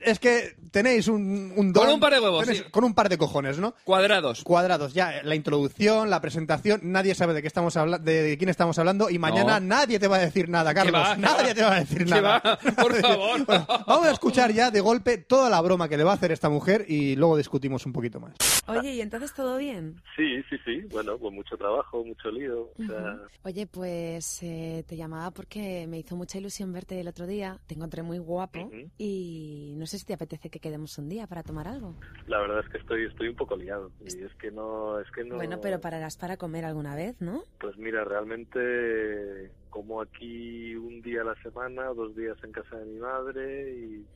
Es 0.00 0.18
que 0.18 0.54
tenéis 0.70 1.08
un, 1.08 1.52
un 1.56 1.72
don. 1.72 1.84
Con 1.84 1.94
un 1.94 2.00
par 2.00 2.12
de 2.14 2.20
huevos, 2.20 2.46
tenéis- 2.46 2.64
sí. 2.64 2.70
Con 2.70 2.84
un 2.84 2.94
par 2.94 3.08
de 3.08 3.18
cojones, 3.18 3.58
¿no? 3.58 3.74
Cuadrados. 3.84 4.42
Cuadrados, 4.44 4.94
ya, 4.94 5.22
la 5.22 5.34
introducción, 5.34 6.10
la 6.10 6.20
presentación, 6.20 6.80
nadie 6.84 7.14
sabe 7.14 7.34
de 7.34 7.40
qué 7.42 7.48
estamos 7.48 7.76
hablando, 7.76 8.04
de 8.10 8.36
quién 8.38 8.48
estamos 8.50 8.78
hablando 8.78 9.10
y 9.10 9.18
mañana 9.18 9.60
No. 9.60 9.66
nadie 9.66 9.98
te 9.98 10.08
va 10.08 10.16
a 10.16 10.20
decir 10.20 10.48
nada, 10.48 10.74
Carlos. 10.74 10.92
nadie 11.18 11.48
va? 11.48 11.54
te 11.54 11.62
va 11.62 11.72
a 11.76 11.80
decir 11.80 11.98
¿Qué 12.04 12.10
nada. 12.10 12.42
va? 12.44 12.58
Por 12.82 12.94
favor. 12.96 13.44
Bueno, 13.46 13.66
vamos 13.86 14.06
a 14.06 14.12
escuchar 14.12 14.52
ya 14.52 14.70
de 14.70 14.80
golpe 14.80 15.18
toda 15.18 15.48
la 15.50 15.60
broma 15.60 15.88
que 15.88 15.96
le 15.96 16.04
va 16.04 16.12
a 16.12 16.14
hacer 16.14 16.32
esta 16.32 16.48
mujer 16.48 16.84
y 16.88 17.16
luego 17.16 17.36
discutimos 17.36 17.84
un 17.86 17.92
poquito 17.92 18.20
más. 18.20 18.34
Oye, 18.66 18.94
¿y 18.94 19.00
entonces 19.00 19.32
todo 19.32 19.56
bien? 19.56 20.00
Sí, 20.16 20.42
sí, 20.50 20.56
sí. 20.64 20.82
Bueno, 20.90 21.16
pues 21.18 21.32
mucho 21.32 21.56
trabajo, 21.56 22.04
mucho 22.04 22.30
lío. 22.30 22.70
O 22.78 22.86
sea, 22.86 22.96
Ujú. 23.14 23.22
Oye, 23.44 23.66
pues 23.66 24.42
eh, 24.42 24.84
te 24.86 24.96
llamaba 24.96 25.30
porque 25.30 25.86
me 25.88 25.98
hizo 25.98 26.16
mucha 26.16 26.36
ilusión 26.38 26.72
verte 26.72 27.00
el 27.00 27.08
otro 27.08 27.26
día. 27.26 27.58
Te 27.66 27.74
encontré 27.74 28.02
muy 28.02 28.18
guapo 28.18 28.70
y 28.98 29.72
no 29.76 29.86
sé 29.88 29.98
si 29.98 30.04
te 30.04 30.14
apetece 30.14 30.50
que 30.50 30.60
quedemos 30.60 30.96
un 30.98 31.08
día 31.08 31.26
para 31.26 31.42
tomar 31.42 31.66
algo. 31.66 31.96
la 32.28 32.38
verdad 32.38 32.60
es 32.64 32.68
que 32.70 32.78
estoy 32.78 33.06
estoy 33.06 33.28
un 33.28 33.36
poco 33.36 33.56
liado. 33.56 33.90
Y 34.00 34.22
es 34.22 34.34
que 34.36 34.52
no... 34.52 35.00
Es 35.00 35.10
que 35.10 35.24
no 35.24 35.34
Bueno, 35.34 35.60
pero 35.60 35.80
pararás 35.80 36.16
para 36.16 36.36
comer 36.36 36.64
alguna 36.64 36.94
vez, 36.94 37.20
¿no? 37.20 37.42
Pues 37.58 37.76
mira, 37.76 38.04
realmente 38.04 39.50
como 39.70 40.00
aquí 40.00 40.74
un 40.76 41.02
día 41.02 41.22
a 41.22 41.24
la 41.24 41.42
semana, 41.42 41.86
dos 41.94 42.16
días 42.16 42.36
en 42.42 42.52
casa 42.52 42.76
de 42.76 42.86
mi 42.86 42.98
madre 42.98 43.70
y. 43.70 44.06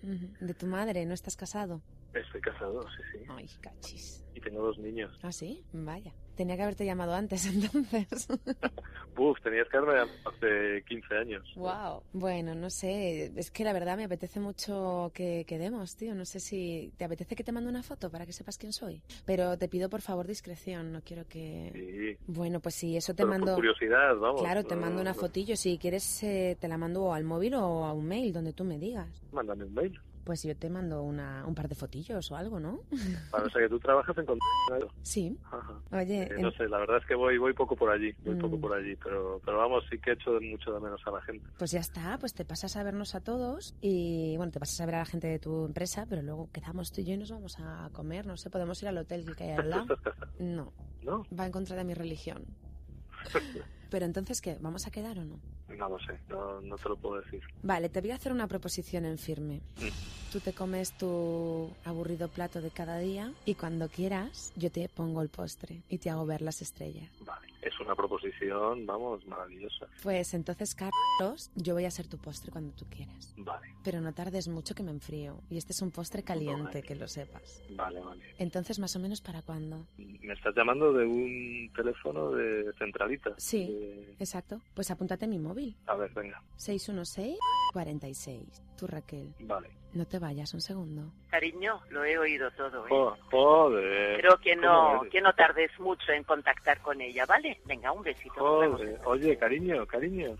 De 0.40 0.54
tu 0.54 0.66
madre, 0.66 1.04
¿no 1.06 1.14
estás 1.14 1.36
casado? 1.36 1.82
estoy 2.14 2.40
casado, 2.42 2.82
sí, 2.82 3.02
sí. 3.12 3.24
Ay, 3.28 3.48
cachis. 3.60 4.24
Y 4.34 4.40
tengo 4.40 4.62
dos 4.62 4.78
niños. 4.78 5.12
¿Ah, 5.22 5.32
sí? 5.32 5.62
Vaya. 5.72 6.12
Tenía 6.36 6.56
que 6.56 6.62
haberte 6.62 6.86
llamado 6.86 7.12
antes, 7.12 7.44
entonces. 7.52 8.26
Uf, 9.18 9.38
tenías 9.42 9.68
que 9.68 9.76
haberme 9.76 10.00
llamado 10.00 10.30
hace 10.30 10.82
15 10.88 11.14
años. 11.16 11.52
Wow. 11.54 12.02
Bueno, 12.14 12.54
no 12.54 12.70
sé. 12.70 13.30
Es 13.36 13.50
que 13.50 13.62
la 13.64 13.74
verdad 13.74 13.98
me 13.98 14.04
apetece 14.04 14.40
mucho 14.40 15.10
que 15.14 15.44
quedemos, 15.46 15.94
tío. 15.96 16.14
No 16.14 16.24
sé 16.24 16.40
si 16.40 16.94
te 16.96 17.04
apetece 17.04 17.36
que 17.36 17.44
te 17.44 17.52
mande 17.52 17.68
una 17.68 17.82
foto 17.82 18.10
para 18.10 18.24
que 18.24 18.32
sepas 18.32 18.56
quién 18.56 18.72
soy. 18.72 19.02
Pero 19.26 19.58
te 19.58 19.68
pido 19.68 19.90
por 19.90 20.00
favor 20.00 20.26
discreción. 20.26 20.92
No 20.92 21.02
quiero 21.02 21.26
que. 21.28 21.70
Sí, 22.18 22.24
Bueno, 22.26 22.60
pues 22.60 22.74
sí, 22.76 22.96
eso 22.96 23.12
te 23.12 23.18
pero 23.24 23.28
por 23.28 23.38
mando. 23.38 23.54
curiosidad, 23.54 24.16
vamos. 24.16 24.40
Claro, 24.40 24.64
te 24.64 24.74
no- 24.74 24.80
mando 24.80 25.02
una 25.02 25.12
no- 25.12 25.18
fotillo. 25.18 25.54
Si 25.56 25.76
quieres, 25.76 26.22
eh, 26.22 26.56
te 26.58 26.68
la 26.68 26.78
mando 26.78 27.12
al 27.12 27.24
móvil 27.24 27.54
o 27.56 27.84
a 27.84 27.92
un 27.92 28.06
mail, 28.06 28.32
donde 28.32 28.54
tú 28.54 28.64
me 28.64 28.78
digas. 28.78 29.08
Mándame 29.32 29.64
un 29.64 29.74
mail. 29.74 30.00
Pues 30.24 30.42
yo 30.44 30.56
te 30.56 30.70
mando 30.70 31.02
una, 31.02 31.44
un 31.46 31.54
par 31.54 31.68
de 31.68 31.74
fotillos 31.74 32.30
o 32.30 32.36
algo, 32.36 32.60
¿no? 32.60 32.80
Para, 33.32 33.44
o 33.46 33.50
sea, 33.50 33.60
que 33.60 33.68
tú 33.68 33.80
trabajas 33.80 34.16
en 34.16 34.24
contenido. 34.24 34.92
Sí. 35.02 35.36
Ajá. 35.50 35.80
Oye, 35.90 36.22
Eh, 36.22 36.28
en- 36.36 36.42
no 36.42 36.52
sé, 36.52 36.68
la 36.68 36.78
verdad 36.78 36.98
es 36.98 37.06
que 37.06 37.14
voy 37.16 37.38
voy 37.38 37.52
poco 37.54 37.74
por 37.74 37.90
allí, 37.90 38.14
voy 38.24 38.36
poco 38.36 38.56
Mm. 38.56 38.60
por 38.60 38.72
allí, 38.74 38.94
pero 39.02 39.40
pero 39.44 39.58
vamos, 39.58 39.82
sí 39.90 39.98
que 39.98 40.12
echo 40.12 40.32
de 40.34 40.40
mucho 40.48 40.72
de 40.72 40.78
menos 40.80 41.00
a 41.06 41.10
la 41.10 41.20
gente. 41.22 41.44
pues 41.58 41.72
ya 41.72 41.80
está. 41.80 42.18
Pues 42.18 42.34
te 42.34 42.44
pasas 42.44 42.76
a 42.76 42.82
vernos 42.84 43.14
a 43.16 43.20
todos 43.20 43.74
y, 43.80 44.36
bueno, 44.36 44.52
te 44.52 44.60
pasas 44.60 44.80
a 44.80 44.86
ver 44.86 44.94
a 44.94 44.98
la 44.98 45.06
gente 45.06 45.26
de 45.26 45.38
tu 45.40 45.64
empresa, 45.66 46.06
pero 46.08 46.22
luego 46.22 46.48
quedamos 46.52 46.92
tú 46.92 47.00
y 47.00 47.04
yo 47.04 47.14
y 47.14 47.18
nos 47.18 47.30
vamos 47.32 47.56
a 47.58 47.90
comer. 47.92 48.24
No 48.26 48.36
sé, 48.36 48.48
podemos 48.50 48.80
ir 48.82 48.88
al 48.88 48.98
hotel 48.98 49.34
que 49.36 49.44
hay 49.44 49.50
al 49.58 49.70
lado. 49.70 49.86
No, 50.38 50.72
¿No? 51.02 51.24
va 51.36 51.46
en 51.46 51.52
contra 51.52 51.76
de 51.76 51.84
mi 51.84 51.94
religión. 51.94 52.44
Pero 53.90 54.06
entonces, 54.06 54.40
¿qué? 54.40 54.56
¿Vamos 54.60 54.86
a 54.86 54.90
quedar 54.90 55.18
o 55.18 55.24
no? 55.24 55.38
No 55.76 55.88
lo 55.88 55.98
sé, 55.98 56.18
no, 56.28 56.60
no 56.60 56.76
te 56.76 56.88
lo 56.88 56.96
puedo 56.96 57.20
decir. 57.20 57.42
Vale, 57.62 57.88
te 57.88 58.00
voy 58.00 58.10
a 58.10 58.16
hacer 58.16 58.32
una 58.32 58.46
proposición 58.46 59.04
en 59.04 59.18
firme. 59.18 59.60
Tú 60.32 60.40
te 60.40 60.52
comes 60.52 60.92
tu 60.96 61.70
aburrido 61.84 62.28
plato 62.28 62.60
de 62.60 62.70
cada 62.70 62.98
día 62.98 63.32
y 63.44 63.54
cuando 63.54 63.88
quieras 63.88 64.52
yo 64.56 64.70
te 64.70 64.88
pongo 64.88 65.22
el 65.22 65.28
postre 65.28 65.82
y 65.88 65.98
te 65.98 66.10
hago 66.10 66.24
ver 66.24 66.42
las 66.42 66.62
estrellas. 66.62 67.08
Vale, 67.20 67.48
es 67.62 67.78
una 67.80 67.94
proposición, 67.94 68.84
vamos, 68.86 69.24
maravillosa. 69.26 69.86
Pues 70.02 70.34
entonces, 70.34 70.74
Carlos, 70.74 71.50
yo 71.54 71.74
voy 71.74 71.84
a 71.84 71.90
ser 71.90 72.06
tu 72.08 72.18
postre 72.18 72.50
cuando 72.52 72.72
tú 72.74 72.84
quieras. 72.90 73.34
Vale, 73.36 73.68
Pero 73.84 74.00
no 74.00 74.12
tardes 74.12 74.48
mucho 74.48 74.74
que 74.74 74.82
me 74.82 74.90
enfrío. 74.90 75.40
Y 75.48 75.56
este 75.58 75.72
es 75.72 75.80
un 75.80 75.90
postre 75.92 76.22
caliente, 76.22 76.82
que 76.82 76.94
lo 76.96 77.06
sepas. 77.08 77.62
vale, 77.70 78.00
vale. 78.00 78.22
Entonces, 78.38 78.78
más 78.78 78.94
o 78.96 78.98
menos, 78.98 79.20
¿para 79.20 79.42
cuándo? 79.42 79.86
Me 79.96 80.32
estás 80.34 80.54
llamando 80.56 80.92
de 80.92 81.06
un 81.06 81.70
teléfono 81.74 82.32
de 82.32 82.72
centralita. 82.78 83.30
Sí. 83.38 83.66
De- 83.66 84.16
Exacto. 84.18 84.60
Pues 84.74 84.90
apúntate 84.90 85.26
mi 85.26 85.38
móvil. 85.38 85.76
A 85.86 85.94
ver, 85.96 86.10
venga. 86.12 86.42
616-46. 87.72 88.62
Tú, 88.76 88.86
Raquel. 88.86 89.34
Vale. 89.40 89.70
No 89.94 90.06
te 90.06 90.18
vayas 90.18 90.54
un 90.54 90.60
segundo. 90.60 91.12
Cariño, 91.30 91.80
lo 91.90 92.04
he 92.04 92.16
oído 92.18 92.50
todo, 92.52 92.86
¿eh? 92.86 92.90
Jo- 92.90 93.16
Joder. 93.30 94.16
Pero 94.16 94.38
que 94.38 94.54
¿cómo 94.56 94.94
no, 95.04 95.10
que 95.10 95.20
no 95.20 95.34
tardes 95.34 95.70
mucho 95.78 96.12
en 96.12 96.24
contactar 96.24 96.80
con 96.80 97.00
ella, 97.00 97.26
¿vale? 97.26 97.60
Venga, 97.66 97.92
un 97.92 98.02
besito. 98.02 98.34
Joder. 98.36 98.98
Oye, 99.04 99.36
cariño, 99.36 99.86
cariño. 99.86 100.36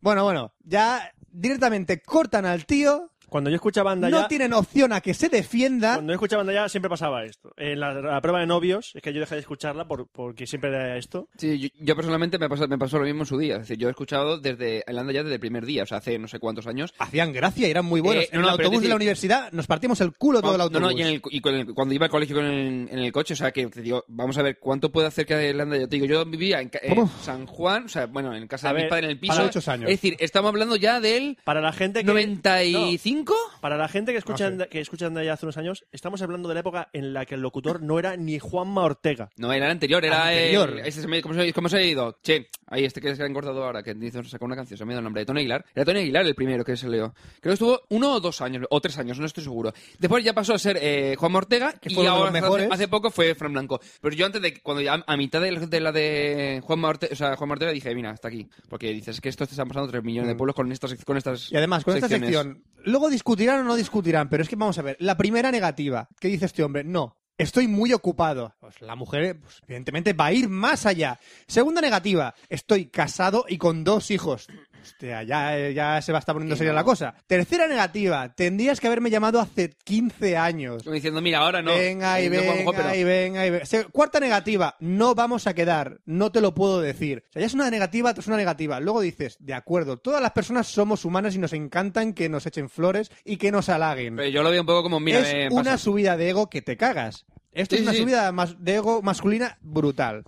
Bueno, 0.00 0.22
bueno, 0.24 0.52
ya 0.62 1.12
directamente 1.30 2.00
cortan 2.00 2.46
al 2.46 2.64
tío, 2.64 3.10
Cuando 3.36 3.50
yo 3.50 3.56
escuchaba 3.56 3.90
banda 3.90 4.08
no 4.08 4.22
ya, 4.22 4.28
tienen 4.28 4.52
opción 4.54 4.92
a 4.94 5.00
que 5.02 5.12
se 5.12 5.28
defienda. 5.28 5.94
cuando 5.94 6.12
yo 6.12 6.14
escuchaba 6.14 6.40
banda 6.42 6.54
ya 6.54 6.68
siempre 6.70 6.88
pasaba 6.88 7.24
esto. 7.24 7.52
En 7.58 7.78
la, 7.80 7.92
la 7.92 8.20
prueba 8.22 8.40
de 8.40 8.46
novios, 8.46 8.92
es 8.94 9.02
que 9.02 9.12
yo 9.12 9.20
dejé 9.20 9.34
de 9.34 9.42
escucharla 9.42 9.86
por, 9.86 10.06
porque 10.08 10.46
siempre 10.46 10.70
era 10.70 10.96
esto. 10.96 11.28
Sí, 11.36 11.58
yo, 11.58 11.68
yo 11.78 11.94
personalmente 11.96 12.38
me 12.38 12.48
pasó, 12.48 12.66
me 12.66 12.78
pasó 12.78 12.98
lo 12.98 13.04
mismo 13.04 13.22
en 13.22 13.26
su 13.26 13.36
día. 13.38 13.54
Es 13.56 13.60
decir, 13.60 13.76
yo 13.76 13.88
he 13.88 13.90
escuchado 13.90 14.38
desde 14.38 14.82
Irlanda 14.88 15.12
ya 15.12 15.22
desde 15.22 15.34
el 15.34 15.40
primer 15.40 15.66
día, 15.66 15.82
o 15.82 15.86
sea, 15.86 15.98
hace 15.98 16.18
no 16.18 16.28
sé 16.28 16.38
cuántos 16.38 16.66
años. 16.66 16.94
Hacían 16.98 17.32
gracia, 17.32 17.68
eran 17.68 17.84
muy 17.84 18.00
buenos. 18.00 18.24
Eh, 18.24 18.28
en 18.32 18.40
no, 18.40 18.48
el 18.48 18.56
no, 18.56 18.62
autobús 18.62 18.82
de 18.82 18.88
la 18.88 18.96
universidad 18.96 19.52
nos 19.52 19.66
partimos 19.66 20.00
el 20.00 20.12
culo 20.14 20.40
todo 20.40 20.52
el 20.52 20.58
No, 20.58 20.64
autobús. 20.64 20.92
no, 20.92 20.98
y, 20.98 21.02
en 21.02 21.08
el- 21.08 21.22
y 21.30 21.40
con 21.40 21.54
el- 21.54 21.74
cuando 21.74 21.94
iba 21.94 22.06
al 22.06 22.10
colegio 22.10 22.36
con 22.36 22.46
el- 22.46 22.88
en 22.90 22.98
el 22.98 23.12
coche, 23.12 23.34
o 23.34 23.36
sea, 23.36 23.52
que 23.52 23.66
te 23.66 23.82
digo, 23.82 24.04
vamos 24.08 24.38
a 24.38 24.42
ver 24.42 24.58
cuánto 24.58 24.90
puede 24.90 25.08
hacer 25.08 25.26
que 25.26 25.48
Irlanda. 25.50 25.76
Yo 25.76 25.88
te 25.88 25.96
digo, 25.96 26.06
yo 26.06 26.24
vivía 26.24 26.60
en, 26.60 26.68
ca- 26.70 26.80
en 26.82 26.94
¿Cómo? 26.94 27.10
San 27.22 27.46
Juan, 27.46 27.84
o 27.84 27.88
sea, 27.88 28.06
bueno, 28.06 28.34
en 28.34 28.46
casa 28.48 28.70
A 28.70 28.72
de 28.72 28.84
mi 28.84 28.88
padre 28.88 29.04
en 29.06 29.10
el 29.12 29.18
piso. 29.20 29.34
para 29.34 29.72
años. 29.74 29.90
Es 29.90 29.96
decir, 30.00 30.16
estamos 30.20 30.48
hablando 30.48 30.76
ya 30.76 31.00
del 31.00 31.36
Para 31.44 31.60
la 31.60 31.72
gente 31.72 32.00
que... 32.00 32.06
95. 32.06 33.25
No, 33.26 33.60
para 33.60 33.76
la 33.76 33.88
gente 33.88 34.12
que 34.12 34.18
escucha, 34.18 34.50
No 34.50 34.64
sé. 34.64 34.68
que 34.68 34.80
escucha 34.80 35.10
ya 35.22 35.32
hace 35.32 35.46
unos 35.46 35.56
años, 35.56 35.84
estamos 35.92 36.22
hablando 36.22 36.48
de 36.48 36.54
la 36.54 36.60
época 36.60 36.88
en 36.92 37.12
la 37.12 37.24
que 37.26 37.34
el 37.34 37.40
locutor 37.40 37.82
no 37.82 37.98
era 37.98 38.16
ni 38.16 38.38
Juanma 38.38 38.82
Ortega. 38.84 39.30
No, 39.36 39.52
era 39.52 39.66
el 39.66 39.72
anterior, 39.72 40.04
era 40.04 40.28
Anterior. 40.28 40.70
el- 40.70 40.78
este 40.86 41.02
se 41.02 41.08
me- 41.08 41.20
¿cómo, 41.22 41.34
se, 41.34 41.52
cómo 41.52 41.68
se 41.68 41.76
ha 41.78 41.82
ido? 41.82 42.18
Che, 42.22 42.48
ahí 42.66 42.84
este 42.84 43.00
que 43.00 43.14
se 43.16 43.22
ha 43.22 43.26
encordado 43.26 43.64
ahora, 43.64 43.82
que 43.82 43.96
hizo 44.00 44.22
sacó 44.24 44.44
una 44.44 44.56
canción, 44.56 44.78
se 44.78 44.84
me 44.84 44.92
ha 44.92 44.94
ido 44.94 44.98
el 45.00 45.04
nombre 45.04 45.22
de 45.22 45.26
Tony 45.26 45.40
Aguilar. 45.40 45.64
Era 45.74 45.84
Tony 45.84 46.00
Aguilar 46.00 46.26
el 46.26 46.34
primero 46.34 46.64
que 46.64 46.76
se 46.76 46.88
leó. 46.88 47.12
Creo 47.40 47.50
que 47.50 47.52
estuvo 47.54 47.80
uno 47.90 48.14
o 48.14 48.20
dos 48.20 48.40
años, 48.40 48.64
o 48.70 48.80
tres 48.80 48.98
años, 48.98 49.18
no 49.18 49.26
estoy 49.26 49.44
seguro. 49.44 49.72
Después 49.98 50.24
ya 50.24 50.32
pasó 50.32 50.54
a 50.54 50.58
ser 50.58 50.78
eh, 50.80 51.16
Juan 51.18 51.34
Ortega 51.34 51.72
Que 51.72 51.90
y 51.90 51.94
fue 51.94 52.04
de 52.04 52.10
ahora 52.10 52.20
los 52.26 52.30
hace- 52.30 52.40
mejores. 52.40 52.68
hace 52.70 52.88
poco 52.88 53.10
fue 53.10 53.34
Fran 53.34 53.52
Blanco. 53.52 53.80
Pero 54.00 54.14
yo 54.14 54.26
antes 54.26 54.42
de, 54.42 54.54
que- 54.54 54.60
cuando 54.60 54.82
ya 54.82 55.02
a 55.06 55.16
mitad 55.16 55.40
de, 55.40 55.52
la- 55.52 55.60
de 55.66 55.80
la 55.80 55.92
de 55.92 56.60
Juan 56.64 56.84
Ortega, 56.84 57.12
o 57.12 57.16
sea, 57.16 57.36
Juan 57.36 57.50
Ortega 57.50 57.72
dije, 57.72 57.94
mira, 57.94 58.10
hasta 58.10 58.28
aquí. 58.28 58.48
Porque 58.68 58.92
dices, 58.92 59.16
es 59.16 59.20
que 59.20 59.28
esto 59.28 59.46
te 59.46 59.52
están 59.52 59.68
pasando 59.68 59.90
tres 59.90 60.02
millones 60.04 60.28
de 60.28 60.34
pueblos 60.36 60.54
con 60.54 60.70
estas, 60.70 60.94
con 61.04 61.16
estas 61.16 61.50
Mm. 61.50 61.54
Y 61.54 61.56
además, 61.58 61.84
con 61.84 61.94
esta 61.94 62.08
sección, 62.08 62.62
luego 62.86 63.10
discutirán 63.10 63.60
o 63.60 63.64
no 63.64 63.76
discutirán, 63.76 64.28
pero 64.28 64.42
es 64.42 64.48
que 64.48 64.56
vamos 64.56 64.78
a 64.78 64.82
ver, 64.82 64.96
la 65.00 65.16
primera 65.16 65.50
negativa, 65.50 66.08
¿qué 66.18 66.28
dice 66.28 66.46
este 66.46 66.62
hombre? 66.62 66.84
No, 66.84 67.16
estoy 67.36 67.66
muy 67.66 67.92
ocupado. 67.92 68.54
Pues 68.60 68.80
la 68.80 68.94
mujer, 68.94 69.40
pues, 69.40 69.60
evidentemente, 69.66 70.12
va 70.12 70.26
a 70.26 70.32
ir 70.32 70.48
más 70.48 70.86
allá. 70.86 71.18
Segunda 71.46 71.80
negativa, 71.80 72.34
estoy 72.48 72.86
casado 72.86 73.44
y 73.48 73.58
con 73.58 73.84
dos 73.84 74.10
hijos. 74.10 74.46
Hostia, 74.86 75.22
ya, 75.22 75.58
eh, 75.58 75.74
ya 75.74 76.00
se 76.02 76.12
va 76.12 76.18
a 76.18 76.20
estar 76.20 76.34
poniendo 76.34 76.56
seria 76.56 76.72
no. 76.72 76.76
la 76.76 76.84
cosa. 76.84 77.14
Tercera 77.26 77.66
negativa, 77.66 78.34
tendrías 78.34 78.80
que 78.80 78.86
haberme 78.86 79.10
llamado 79.10 79.40
hace 79.40 79.70
15 79.84 80.36
años. 80.36 80.82
Como 80.82 80.94
diciendo, 80.94 81.20
mira, 81.20 81.38
ahora 81.40 81.62
no. 81.62 81.72
Venga 81.74 82.20
y 82.20 82.26
Eh, 82.26 82.30
no, 82.30 82.36
venga 82.40 82.72
pero- 82.72 82.94
y 82.94 83.04
venga 83.04 83.46
y 83.46 83.50
venga. 83.50 83.64
Cuarta 83.92 84.20
negativa, 84.20 84.76
no 84.80 85.14
vamos 85.14 85.46
a 85.46 85.54
quedar, 85.54 85.98
no 86.04 86.30
te 86.32 86.40
lo 86.40 86.54
puedo 86.54 86.80
decir. 86.80 87.24
O 87.30 87.32
sea, 87.32 87.40
ya 87.40 87.46
es 87.46 87.54
una 87.54 87.70
negativa 87.70 88.12
tras 88.14 88.26
una 88.26 88.36
negativa. 88.36 88.80
Luego 88.80 89.00
dices, 89.00 89.36
de 89.40 89.54
acuerdo, 89.54 89.96
todas 89.98 90.22
las 90.22 90.32
personas 90.32 90.66
somos 90.68 91.04
humanas 91.04 91.34
y 91.34 91.38
nos 91.38 91.52
encantan 91.52 92.12
que 92.12 92.28
nos 92.28 92.46
echen 92.46 92.68
flores 92.68 93.10
y 93.24 93.36
que 93.36 93.50
nos 93.52 93.68
halaguen. 93.68 94.16
pero 94.16 94.28
yo 94.28 94.42
lo 94.42 94.50
veo 94.50 94.60
un 94.60 94.66
poco 94.66 94.82
como, 94.82 95.00
mira, 95.00 95.20
es 95.20 95.32
eh, 95.34 95.48
una 95.50 95.78
subida 95.78 96.16
de 96.16 96.30
ego 96.30 96.48
que 96.48 96.62
te 96.62 96.76
cagas. 96.76 97.26
Esto 97.52 97.74
Sí, 97.74 97.80
es 97.82 97.88
una 97.88 97.92
sí, 97.94 98.02
subida 98.02 98.32
de 98.58 98.74
ego 98.74 99.00
masculina 99.02 99.56
brutal. 99.62 100.24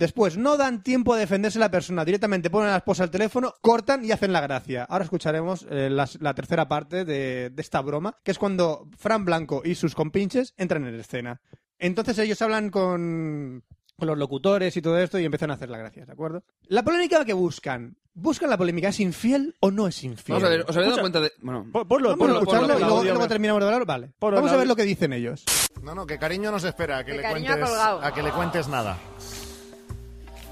Después, 0.00 0.38
no 0.38 0.56
dan 0.56 0.82
tiempo 0.82 1.12
a 1.12 1.18
defenderse 1.18 1.58
la 1.58 1.70
persona. 1.70 2.06
Directamente 2.06 2.48
ponen 2.48 2.70
a 2.70 2.72
la 2.72 2.78
esposa 2.78 3.02
al 3.02 3.10
teléfono, 3.10 3.52
cortan 3.60 4.02
y 4.02 4.12
hacen 4.12 4.32
la 4.32 4.40
gracia. 4.40 4.84
Ahora 4.84 5.04
escucharemos 5.04 5.66
eh, 5.68 5.90
la, 5.90 6.34
tercera 6.34 6.66
parte 6.68 7.04
de, 7.04 7.50
de 7.50 7.60
esta 7.60 7.82
broma, 7.82 8.16
que 8.24 8.30
es 8.30 8.38
cuando 8.38 8.88
Fran 8.96 9.26
Blanco 9.26 9.60
y 9.62 9.74
sus 9.74 9.94
compinches 9.94 10.54
entran 10.56 10.86
en 10.86 10.94
escena. 10.94 11.42
Entonces 11.78 12.18
ellos 12.18 12.40
hablan 12.40 12.70
con, 12.70 13.62
con 13.98 14.08
los 14.08 14.16
locutores 14.16 14.74
y 14.74 14.80
todo 14.80 14.98
esto 14.98 15.18
y 15.18 15.26
empiezan 15.26 15.50
a 15.50 15.54
hacer 15.54 15.68
la 15.68 15.76
gracia, 15.76 16.06
¿de 16.06 16.12
acuerdo? 16.12 16.44
La 16.62 16.82
polémica 16.82 17.22
que 17.26 17.34
buscan. 17.34 17.98
¿Buscan 18.14 18.48
la 18.48 18.56
polémica? 18.56 18.88
¿Es 18.88 19.00
infiel 19.00 19.54
o 19.60 19.70
no 19.70 19.86
es 19.86 20.02
infiel? 20.02 20.36
Vamos 20.36 20.46
a 20.46 20.50
ver, 20.50 20.64
¿os 20.66 20.76
habéis 20.76 20.90
dado 20.92 21.02
cuenta 21.02 21.20
de...? 21.20 21.32
Bueno, 21.42 21.66
Ponlo, 21.86 22.16
Vamos 22.16 22.28
a 22.30 22.32
escucharlo 22.38 22.78
y 22.78 23.04
luego, 23.04 23.28
terminamos 23.28 23.60
de 23.60 23.66
hablar. 23.66 23.84
Vale. 23.84 24.12
Vamos 24.18 24.50
a 24.50 24.56
ver 24.56 24.66
lo 24.66 24.76
que 24.76 24.84
dicen 24.84 25.12
ellos. 25.12 25.44
No, 25.82 25.94
no, 25.94 26.06
que 26.06 26.18
cariño 26.18 26.50
nos 26.50 26.64
espera, 26.64 26.98
a 26.98 27.04
que, 27.04 27.12
Que 27.12 27.18
le 27.18 27.28
cuentes, 27.30 27.70
a 27.70 28.12
que 28.14 28.22
le 28.22 28.30
cuentes 28.30 28.66
nada. 28.66 28.98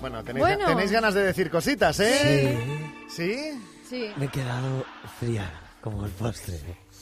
Bueno, 0.00 0.23
tenéis, 0.23 0.45
Bueno. 0.47 0.67
tenéis 0.67 0.90
ganas 0.93 1.14
de 1.14 1.23
decir 1.25 1.50
cositas, 1.50 1.99
¿eh? 2.00 2.57
¿Sí? 3.09 3.61
Sí, 3.88 4.12
Me 4.17 4.26
he 4.26 4.28
quedado 4.28 4.85
fría, 5.19 5.50
como 5.81 6.05
el 6.05 6.11
postre. 6.12 6.59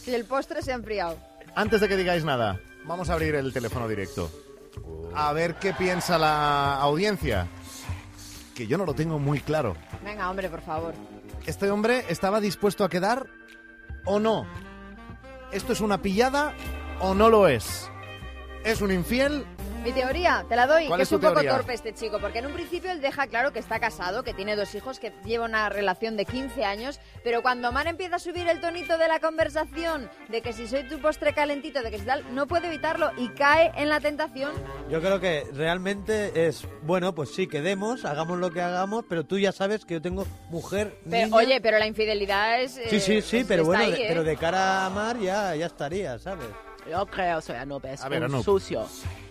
y 0.06 0.10
el 0.14 0.24
postre 0.24 0.62
se 0.62 0.72
ha 0.72 0.76
enfriado. 0.76 1.18
Antes 1.54 1.80
de 1.80 1.88
que 1.88 1.96
digáis 1.96 2.24
nada, 2.24 2.60
vamos 2.84 3.10
a 3.10 3.14
abrir 3.14 3.34
el 3.34 3.52
teléfono 3.52 3.88
directo. 3.88 4.30
A 5.14 5.32
ver 5.32 5.56
qué 5.56 5.72
piensa 5.72 6.18
la 6.18 6.76
audiencia. 6.80 7.46
Que 8.54 8.66
yo 8.66 8.78
no 8.78 8.86
lo 8.86 8.94
tengo 8.94 9.18
muy 9.18 9.40
claro. 9.40 9.76
Venga, 10.04 10.30
hombre, 10.30 10.48
por 10.48 10.62
favor. 10.62 10.94
¿Este 11.46 11.70
hombre 11.70 12.04
estaba 12.08 12.40
dispuesto 12.40 12.84
a 12.84 12.88
quedar 12.88 13.26
o 14.04 14.18
no? 14.18 14.46
¿Esto 15.52 15.72
es 15.72 15.80
una 15.80 16.00
pillada 16.00 16.54
o 17.00 17.14
no 17.14 17.28
lo 17.28 17.48
es? 17.48 17.90
¿Es 18.64 18.80
un 18.80 18.92
infiel? 18.92 19.44
Mi 19.86 19.92
teoría, 19.92 20.44
te 20.48 20.56
la 20.56 20.66
doy, 20.66 20.88
¿Cuál 20.88 20.98
que 20.98 21.02
es 21.04 21.12
un 21.12 21.20
poco 21.20 21.34
teoría? 21.34 21.52
torpe 21.52 21.72
este 21.72 21.94
chico, 21.94 22.18
porque 22.20 22.40
en 22.40 22.46
un 22.46 22.52
principio 22.54 22.90
él 22.90 23.00
deja 23.00 23.28
claro 23.28 23.52
que 23.52 23.60
está 23.60 23.78
casado, 23.78 24.24
que 24.24 24.34
tiene 24.34 24.56
dos 24.56 24.74
hijos, 24.74 24.98
que 24.98 25.12
lleva 25.24 25.44
una 25.44 25.68
relación 25.68 26.16
de 26.16 26.24
15 26.24 26.64
años, 26.64 26.98
pero 27.22 27.40
cuando 27.40 27.70
Mar 27.70 27.86
empieza 27.86 28.16
a 28.16 28.18
subir 28.18 28.48
el 28.48 28.60
tonito 28.60 28.98
de 28.98 29.06
la 29.06 29.20
conversación, 29.20 30.10
de 30.28 30.42
que 30.42 30.52
si 30.52 30.66
soy 30.66 30.88
tu 30.88 30.98
postre 30.98 31.34
calentito, 31.34 31.82
de 31.84 31.92
que 31.92 32.00
si 32.00 32.04
tal, 32.04 32.24
no 32.34 32.48
puede 32.48 32.66
evitarlo 32.66 33.12
y 33.16 33.28
cae 33.28 33.70
en 33.76 33.88
la 33.88 34.00
tentación. 34.00 34.50
Yo 34.90 35.00
creo 35.00 35.20
que 35.20 35.46
realmente 35.52 36.48
es, 36.48 36.66
bueno, 36.82 37.14
pues 37.14 37.32
sí, 37.32 37.46
quedemos, 37.46 38.04
hagamos 38.04 38.38
lo 38.38 38.50
que 38.50 38.62
hagamos, 38.62 39.04
pero 39.08 39.22
tú 39.24 39.38
ya 39.38 39.52
sabes 39.52 39.84
que 39.84 39.94
yo 39.94 40.02
tengo 40.02 40.26
mujer, 40.50 40.98
Pero, 41.08 41.26
niña. 41.26 41.36
oye, 41.36 41.60
pero 41.60 41.78
la 41.78 41.86
infidelidad 41.86 42.60
es... 42.60 42.72
Sí, 42.72 42.96
eh, 42.96 43.00
sí, 43.00 43.22
sí, 43.22 43.36
es- 43.38 43.46
pero 43.46 43.64
bueno, 43.64 43.84
ahí, 43.84 43.92
de, 43.92 44.02
¿eh? 44.02 44.06
pero 44.08 44.24
de 44.24 44.36
cara 44.36 44.84
a 44.84 44.90
Mar 44.90 45.16
ya, 45.20 45.54
ya 45.54 45.66
estaría, 45.66 46.18
¿sabes? 46.18 46.48
Yo 46.90 47.06
creo, 47.06 47.40
soy 47.40 47.54
Anup, 47.56 47.84
es 47.84 48.00
un 48.02 48.42
sucio. 48.42 48.88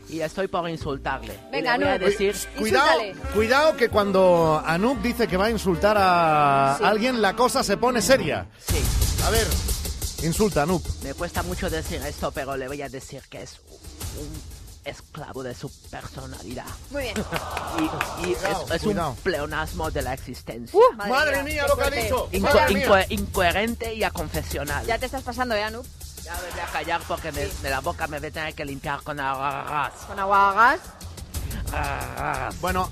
Y 0.09 0.21
estoy 0.21 0.47
por 0.47 0.69
insultarle. 0.69 1.33
Y 1.49 1.51
Venga, 1.51 1.77
le 1.77 1.85
voy 1.85 1.93
a 1.93 1.95
Anup. 1.95 2.07
decir... 2.09 2.35
Cuidado, 2.57 3.01
Insúltale. 3.01 3.33
cuidado 3.33 3.75
que 3.77 3.89
cuando 3.89 4.61
Anup 4.65 5.01
dice 5.01 5.27
que 5.27 5.35
va 5.37 5.45
a 5.45 5.49
insultar 5.51 5.97
a 5.99 6.75
Sí. 6.77 6.83
alguien, 6.85 7.21
la 7.21 7.35
cosa 7.35 7.63
se 7.63 7.77
pone 7.77 8.01
seria. 8.01 8.45
Sí, 8.67 8.81
A 9.25 9.29
ver, 9.31 9.47
insulta 10.23 10.61
Anup. 10.63 10.85
me 11.03 11.13
cuesta 11.15 11.41
mucho 11.43 11.69
decir 11.69 12.01
esto, 12.05 12.31
pero 12.31 12.55
le 12.55 12.67
voy 12.67 12.81
a 12.83 12.89
decir 12.89 13.23
que 13.29 13.41
es 13.41 13.59
un 14.19 14.55
esclavo 14.85 15.41
de 15.41 15.55
su 15.55 15.71
personalidad. 15.89 16.65
Muy 16.91 17.01
bien. 17.03 17.15
Y, 17.77 17.83
y 18.29 18.33
Cuidado, 18.35 18.65
es, 18.67 18.71
es 18.75 18.81
cuidado. 18.83 19.09
un 19.09 19.15
pleonasmo 19.17 19.91
de 19.91 20.01
la 20.03 20.13
existencia. 20.13 20.79
Uh, 20.79 20.95
Madre 20.95 21.43
mía, 21.43 21.63
qué 21.63 21.67
lo 21.67 21.75
que 21.75 21.81
ha 21.81 21.87
fuerte. 21.87 22.03
dicho. 22.03 22.29
Inco- 22.31 22.41
Madre 22.53 22.73
mía. 22.75 22.87
inco- 22.87 23.05
incoherente 23.09 23.93
y 23.95 24.03
aconfesional. 24.03 24.85
Ya 24.85 24.97
te 24.99 25.07
estás 25.07 25.23
pasando, 25.23 25.55
¿eh, 25.55 25.63
Anup? 25.63 25.85
Ya 26.25 26.33
me 26.33 26.49
voy 26.51 26.59
a 26.59 26.65
callar 26.71 27.01
porque 27.07 27.31
me- 27.31 27.45
de 27.47 27.69
la 27.69 27.79
boca 27.81 28.07
me 28.07 28.19
voy 28.19 28.27
a 28.27 28.31
tener 28.31 28.53
que 28.55 28.65
limpiar 28.65 29.01
con 29.03 29.19
agua. 29.19 29.91
Con 30.07 30.19
agua 30.19 30.49
a 30.49 30.53
gas. 30.53 30.79
Bueno, 32.61 32.89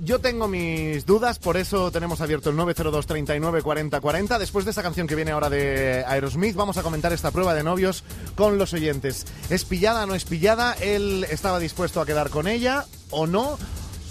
yo 0.00 0.18
tengo 0.20 0.48
mis 0.48 1.06
dudas, 1.06 1.38
por 1.38 1.56
eso 1.56 1.90
tenemos 1.92 2.20
abierto 2.20 2.50
el 2.50 2.56
902 2.56 3.06
39 3.06 3.62
40 3.62 4.00
40. 4.00 4.38
Después 4.38 4.64
de 4.64 4.72
esta 4.72 4.82
canción 4.82 5.06
que 5.06 5.14
viene 5.14 5.30
ahora 5.30 5.48
de 5.48 6.04
Aerosmith, 6.06 6.56
vamos 6.56 6.76
a 6.76 6.82
comentar 6.82 7.12
esta 7.12 7.30
prueba 7.30 7.54
de 7.54 7.62
novios 7.62 8.02
con 8.34 8.58
los 8.58 8.72
oyentes. 8.72 9.24
¿Es 9.48 9.64
pillada 9.64 10.02
o 10.02 10.06
no 10.06 10.14
es 10.16 10.24
pillada? 10.24 10.72
¿Él 10.80 11.24
estaba 11.30 11.60
dispuesto 11.60 12.00
a 12.00 12.06
quedar 12.06 12.30
con 12.30 12.48
ella 12.48 12.84
o 13.10 13.28
no? 13.28 13.58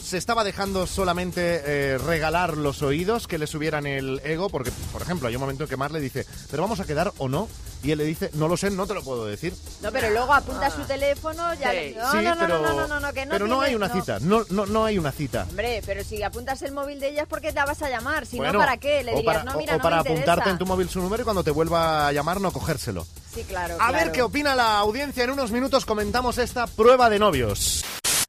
¿Se 0.01 0.18
estaba 0.18 0.44
dejando 0.44 0.86
solamente 0.88 1.62
eh, 1.65 1.98
regalar 1.98 2.56
los 2.58 2.82
oídos, 2.84 3.27
que 3.27 3.38
le 3.38 3.48
subieran 3.48 3.86
el 3.88 4.22
ego? 4.24 4.50
Porque, 4.50 4.72
por 4.92 5.01
ejemplo, 5.01 5.27
hay 5.27 5.36
un 5.36 5.42
momento 5.42 5.63
en 5.63 5.70
que 5.70 5.77
Mar 5.77 5.92
le 5.92 6.00
dice, 6.00 6.25
¿pero 6.51 6.62
vamos 6.63 6.80
a 6.80 6.86
quedar 6.86 7.12
o 7.18 7.27
no? 7.30 7.48
Y 7.84 7.92
él 7.92 7.98
le 7.98 8.06
dice, 8.06 8.30
no 8.36 8.48
lo 8.48 8.56
sé, 8.56 8.72
no 8.72 8.88
te 8.88 8.94
lo 8.94 9.04
puedo 9.04 9.25
decir. 9.25 9.54
No, 9.82 9.92
pero 9.92 10.10
luego 10.10 10.34
apunta 10.34 10.70
su 10.70 10.82
teléfono, 10.84 11.54
ya 11.56 11.70
Sí. 11.72 11.75
le... 11.75 11.92
No, 11.96 12.12
sí, 12.12 12.18
no, 12.18 12.36
no, 12.36 12.40
pero, 12.40 12.60
no, 12.62 12.74
no, 12.74 12.88
no, 12.88 13.00
no, 13.02 13.13
que 13.13 13.25
no 13.25 13.32
pero 13.32 13.48
no 13.48 13.62
hay 13.62 13.75
una 13.75 13.90
no. 13.90 13.94
cita. 13.94 14.20
No, 14.22 14.46
no, 14.50 14.66
no 14.66 14.86
hay 14.86 14.98
una 14.98 15.12
cita. 15.12 15.46
Hombre, 15.50 15.82
pero 15.86 16.04
si 16.04 16.24
apuntas 16.24 16.62
el 16.62 16.72
móvil 16.72 17.00
de 17.02 17.10
ella 17.10 17.24
es 17.24 17.28
porque 17.28 17.52
la 17.52 17.66
vas 17.66 17.82
a 17.82 17.90
llamar, 17.90 18.25
si 18.25 18.38
Bueno, 18.38 18.54
no, 18.54 18.60
¿para 18.60 18.78
qué? 18.78 19.04
Le 19.04 19.12
o 19.13 19.18
dirías, 19.18 19.36
para, 19.36 19.52
no, 19.52 19.58
mira, 19.58 19.74
o 19.74 19.78
no 19.78 19.84
para 19.84 20.02
me 20.02 20.10
apuntarte 20.10 20.50
en 20.50 20.58
tu 20.58 20.66
móvil 20.66 20.88
su 20.90 21.02
número 21.02 21.22
y 21.22 21.25
cuando 21.25 21.44
te 21.44 21.52
vuelva 21.52 22.08
a 22.08 22.12
llamar 22.13 22.40
no 22.40 22.52
cogérselo. 22.52 23.06
Sí, 23.36 23.44
claro, 23.44 23.75
A 23.80 23.92
ver 23.92 24.12
qué 24.12 24.22
opina 24.22 24.56
la 24.56 24.78
audiencia. 24.80 25.24
En 25.25 25.32
unos 25.32 25.52
minutos 25.52 25.86
comentamos 25.86 26.38
esta 26.38 26.68
prueba 26.68 27.10
de 27.10 27.20
novios. 27.20 27.84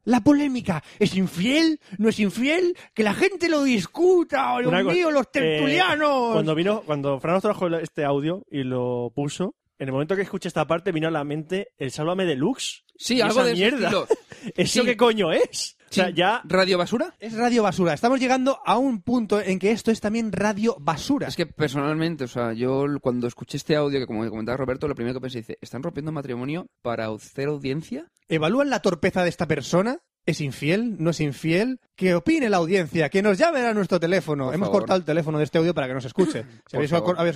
La 0.04 0.20
polémica, 0.23 0.82
¿es 0.99 1.14
infiel? 1.16 1.80
¿No 1.99 2.08
es 2.11 2.18
infiel? 2.20 2.76
Que 2.92 3.02
la 3.02 3.14
gente 3.14 3.49
lo 3.49 3.62
discuta, 3.62 4.54
oh, 4.54 4.61
Dios 4.61 4.70
cosa, 4.73 4.82
mío, 4.84 5.11
los 5.11 5.26
eh, 5.26 5.28
tertulianos. 5.32 6.32
cuando 6.32 6.54
vino, 6.54 6.82
cuando 6.82 7.18
Fran 7.20 7.34
nos 7.34 7.42
trajo 7.42 7.68
este 7.76 8.04
audio 8.04 8.44
y 8.50 8.64
lo 8.64 9.12
puso, 9.14 9.54
en 9.78 9.88
el 9.88 9.92
momento 9.92 10.14
que 10.14 10.23
escuché 10.23 10.49
esta 10.49 10.66
parte 10.66 10.92
vino 10.92 11.08
a 11.08 11.11
la 11.11 11.25
mente 11.25 11.68
el 11.78 11.90
Sálvame 11.90 12.25
Deluxe. 12.26 12.84
Sí, 12.96 13.20
algo 13.20 13.40
esa 13.40 13.44
de 13.49 13.52
mierda. 13.54 13.90
¿Eso 14.56 14.80
Sí. 14.82 14.87
qué 14.87 14.96
coño 14.96 15.32
es? 15.32 15.76
O 15.94 16.04
sea, 16.04 16.06
Sí. 16.08 16.14
ya 16.14 16.42
¿Radio 16.44 16.76
basura? 16.78 17.14
Es 17.20 17.34
radio 17.34 17.62
basura. 17.62 17.94
Estamos 17.94 18.18
llegando 18.20 18.58
a 18.64 18.76
un 18.78 19.00
punto 19.02 19.40
en 19.40 19.58
que 19.58 19.70
esto 19.70 19.90
es 19.90 20.00
también 20.00 20.32
radio 20.32 20.76
basura. 20.80 21.28
Es 21.28 21.36
que 21.36 21.46
personalmente, 21.46 22.24
o 22.24 22.28
sea, 22.28 22.52
yo 22.52 22.84
cuando 23.00 23.26
escuché 23.26 23.56
este 23.56 23.76
audio 23.76 23.98
que 24.00 24.06
como 24.06 24.28
comentaba 24.28 24.56
Roberto, 24.56 24.88
lo 24.88 24.94
primero 24.94 25.14
que 25.14 25.20
pensé, 25.20 25.38
dice, 25.38 25.58
¿están 25.60 25.82
rompiendo 25.82 26.12
matrimonio 26.12 26.66
para 26.82 27.06
hacer 27.06 27.48
audiencia? 27.48 28.10
¿Evalúan 28.28 28.70
la 28.70 28.80
torpeza 28.80 29.22
de 29.22 29.28
esta 29.28 29.46
persona? 29.46 29.98
¿Es 30.26 30.40
infiel? 30.40 30.96
¿No 30.98 31.10
es 31.10 31.20
infiel? 31.20 31.80
Que 31.96 32.14
opine 32.14 32.50
la 32.50 32.56
audiencia, 32.56 33.08
que 33.08 33.22
nos 33.22 33.38
llamen 33.38 33.64
a 33.64 33.72
nuestro 33.72 34.00
teléfono. 34.00 34.46
Por 34.46 34.54
Hemos 34.54 34.66
favor. 34.66 34.80
cortado 34.82 34.98
el 34.98 35.04
teléfono 35.04 35.38
de 35.38 35.44
este 35.44 35.58
audio 35.58 35.74
para 35.74 35.86
que 35.86 35.94
nos 35.94 36.04
escuche. 36.04 36.44
Si 36.68 36.76
habéis, 36.76 36.92